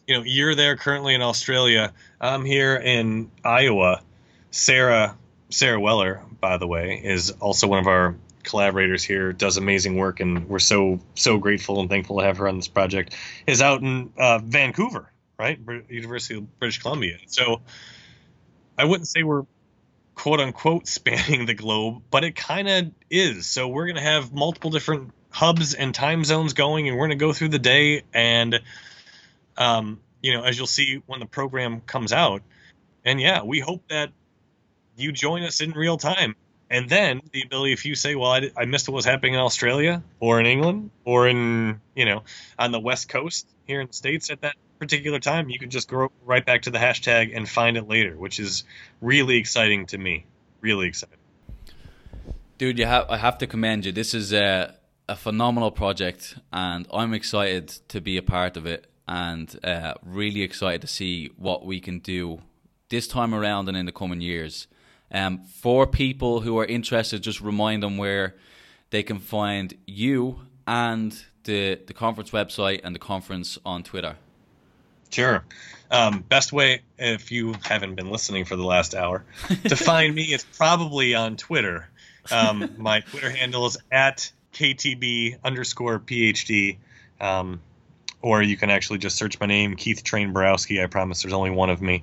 [0.09, 1.93] you know you're there currently in Australia.
[2.21, 4.03] I'm here in Iowa.
[4.51, 5.17] Sarah
[5.51, 8.17] Sarah Weller, by the way, is also one of our
[8.47, 9.33] collaborators here.
[9.35, 12.69] Does amazing work, and we're so so grateful and thankful to have her on this
[12.69, 13.15] project.
[13.47, 15.59] Is out in uh, Vancouver right?
[15.89, 17.19] University of British Columbia.
[17.27, 17.61] So
[18.79, 19.45] I wouldn't say we're
[20.15, 23.47] quote unquote spanning the globe, but it kind of is.
[23.47, 27.19] So we're going to have multiple different hubs and time zones going, and we're going
[27.19, 28.03] to go through the day.
[28.13, 28.61] And,
[29.57, 32.43] um, you know, as you'll see when the program comes out,
[33.05, 34.11] and yeah, we hope that
[34.97, 36.35] you join us in real time.
[36.69, 39.41] And then the ability, if you say, well, I, I missed what was happening in
[39.41, 42.25] Australia or in England or in, you know,
[42.59, 45.89] on the West Coast here in the States at that particular time, you can just
[45.89, 48.65] go right back to the hashtag and find it later, which is
[49.01, 50.27] really exciting to me.
[50.61, 51.19] Really exciting.
[52.59, 53.93] Dude, you have I have to commend you.
[53.93, 54.75] This is a
[55.09, 60.43] a phenomenal project, and I'm excited to be a part of it, and uh, really
[60.43, 62.41] excited to see what we can do
[62.89, 64.67] this time around and in the coming years.
[65.13, 68.35] Um, for people who are interested, just remind them where
[68.91, 74.17] they can find you and the the conference website and the conference on Twitter.
[75.11, 75.45] Sure.
[75.91, 79.25] Um, best way, if you haven't been listening for the last hour,
[79.65, 81.89] to find me is probably on Twitter.
[82.31, 86.79] Um, my Twitter handle is at KTB underscore PhD.
[87.21, 87.61] Um,
[88.21, 90.83] or you can actually just search my name, Keith Thraen-Borowski.
[90.83, 92.03] I promise there's only one of me.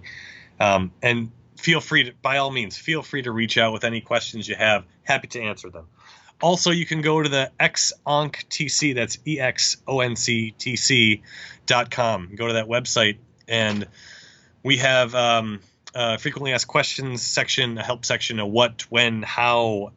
[0.59, 1.31] Um, and
[1.63, 4.55] feel free to, by all means, feel free to reach out with any questions you
[4.55, 4.83] have.
[5.03, 5.87] Happy to answer them.
[6.41, 11.21] Also, you can go to the exonctc, that's E X O N C T C
[11.65, 12.35] dot com.
[12.35, 13.87] Go to that website, and
[14.61, 15.61] we have um,
[15.95, 19.93] uh, frequently asked questions section, a help section, a what, when, how.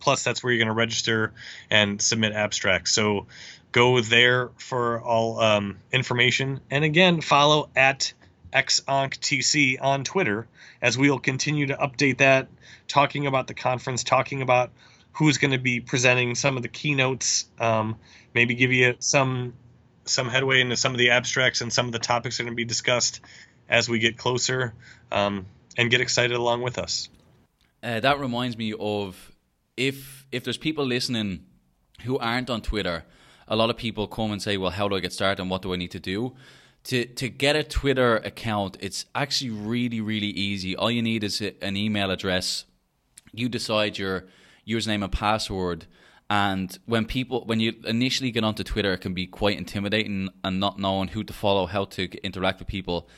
[0.00, 1.32] Plus, that's where you're going to register
[1.70, 2.92] and submit abstracts.
[2.92, 3.26] So
[3.70, 6.60] go there for all um, information.
[6.70, 8.12] And again, follow at
[8.52, 10.46] XONCTC on Twitter
[10.80, 12.48] as we'll continue to update that,
[12.86, 14.70] talking about the conference, talking about
[15.12, 17.96] who's going to be presenting some of the keynotes, um,
[18.34, 19.54] maybe give you some
[20.04, 22.54] some headway into some of the abstracts and some of the topics that are going
[22.54, 23.20] to be discussed
[23.68, 24.72] as we get closer
[25.12, 25.44] um,
[25.76, 27.10] and get excited along with us.
[27.82, 29.32] Uh, that reminds me of
[29.76, 31.44] if if there's people listening
[32.02, 33.04] who aren't on Twitter,
[33.46, 35.62] a lot of people come and say, "Well, how do I get started and what
[35.62, 36.34] do I need to do?"
[36.88, 40.74] To to get a Twitter account, it's actually really really easy.
[40.74, 42.64] All you need is an email address.
[43.32, 44.24] You decide your
[44.66, 45.86] username and password.
[46.30, 50.60] And when people, when you initially get onto Twitter, it can be quite intimidating and
[50.60, 53.08] not knowing who to follow, how to interact with people.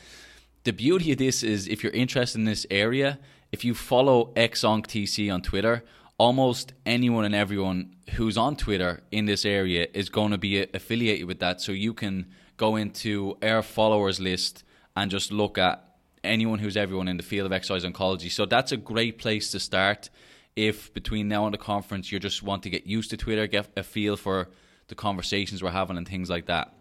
[0.63, 3.19] The beauty of this is if you're interested in this area,
[3.53, 5.83] if you follow XONCTC on Twitter,
[6.17, 11.25] almost anyone and everyone who's on Twitter in this area is going to be affiliated
[11.25, 11.61] with that.
[11.61, 12.27] So you can
[12.61, 14.63] go into our followers list
[14.95, 15.83] and just look at
[16.23, 18.29] anyone who's everyone in the field of exercise oncology.
[18.29, 20.11] So that's a great place to start
[20.55, 23.67] if between now and the conference you just want to get used to Twitter, get
[23.75, 24.47] a feel for
[24.89, 26.71] the conversations we're having and things like that.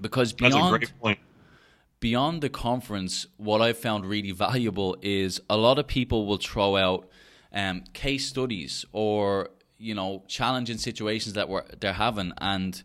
[0.00, 0.92] Because beyond
[1.98, 6.76] beyond the conference, what I've found really valuable is a lot of people will throw
[6.76, 7.08] out
[7.52, 12.84] um, case studies or you know challenging situations that we're they're having and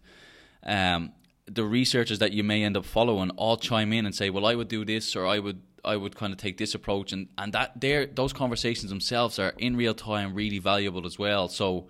[0.64, 1.12] um,
[1.48, 4.56] the researchers that you may end up following all chime in and say well I
[4.56, 7.54] would do this or I would I would kind of take this approach and and
[7.54, 11.48] that there those conversations themselves are in real time really valuable as well.
[11.48, 11.88] So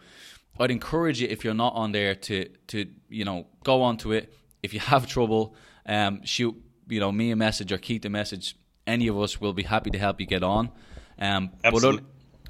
[0.59, 4.33] I'd encourage you if you're not on there to to you know go onto it.
[4.61, 6.55] If you have trouble um, shoot
[6.87, 9.89] you know me a message or Keith a message any of us will be happy
[9.89, 10.69] to help you get on.
[11.17, 11.99] Um, but other,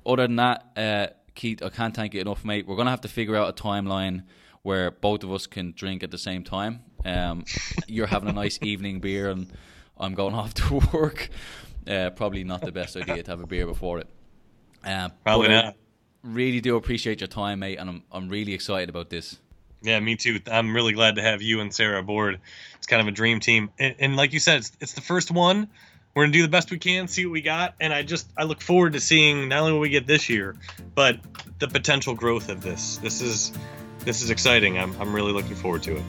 [0.05, 2.67] other than that uh, Keith I can't thank you enough mate.
[2.67, 4.23] We're gonna have to figure out a timeline
[4.63, 7.45] where both of us can drink at the same time um,
[7.87, 9.51] you're having a nice evening beer and
[9.97, 11.29] I'm going off to work.
[11.87, 14.07] Uh, probably not the best idea to have a beer before it.
[14.83, 15.75] Uh, probably not.
[16.23, 19.37] Really do appreciate your time, mate, and I'm I'm really excited about this.
[19.83, 20.39] Yeah, me too.
[20.51, 22.39] I'm really glad to have you and Sarah aboard.
[22.77, 25.29] It's kind of a dream team, and, and like you said, it's, it's the first
[25.29, 25.69] one.
[26.15, 28.43] We're gonna do the best we can, see what we got, and I just I
[28.45, 30.55] look forward to seeing not only what we get this year,
[30.95, 31.19] but
[31.59, 32.97] the potential growth of this.
[32.97, 33.51] This is
[33.99, 34.79] this is exciting.
[34.79, 36.03] I'm I'm really looking forward to it.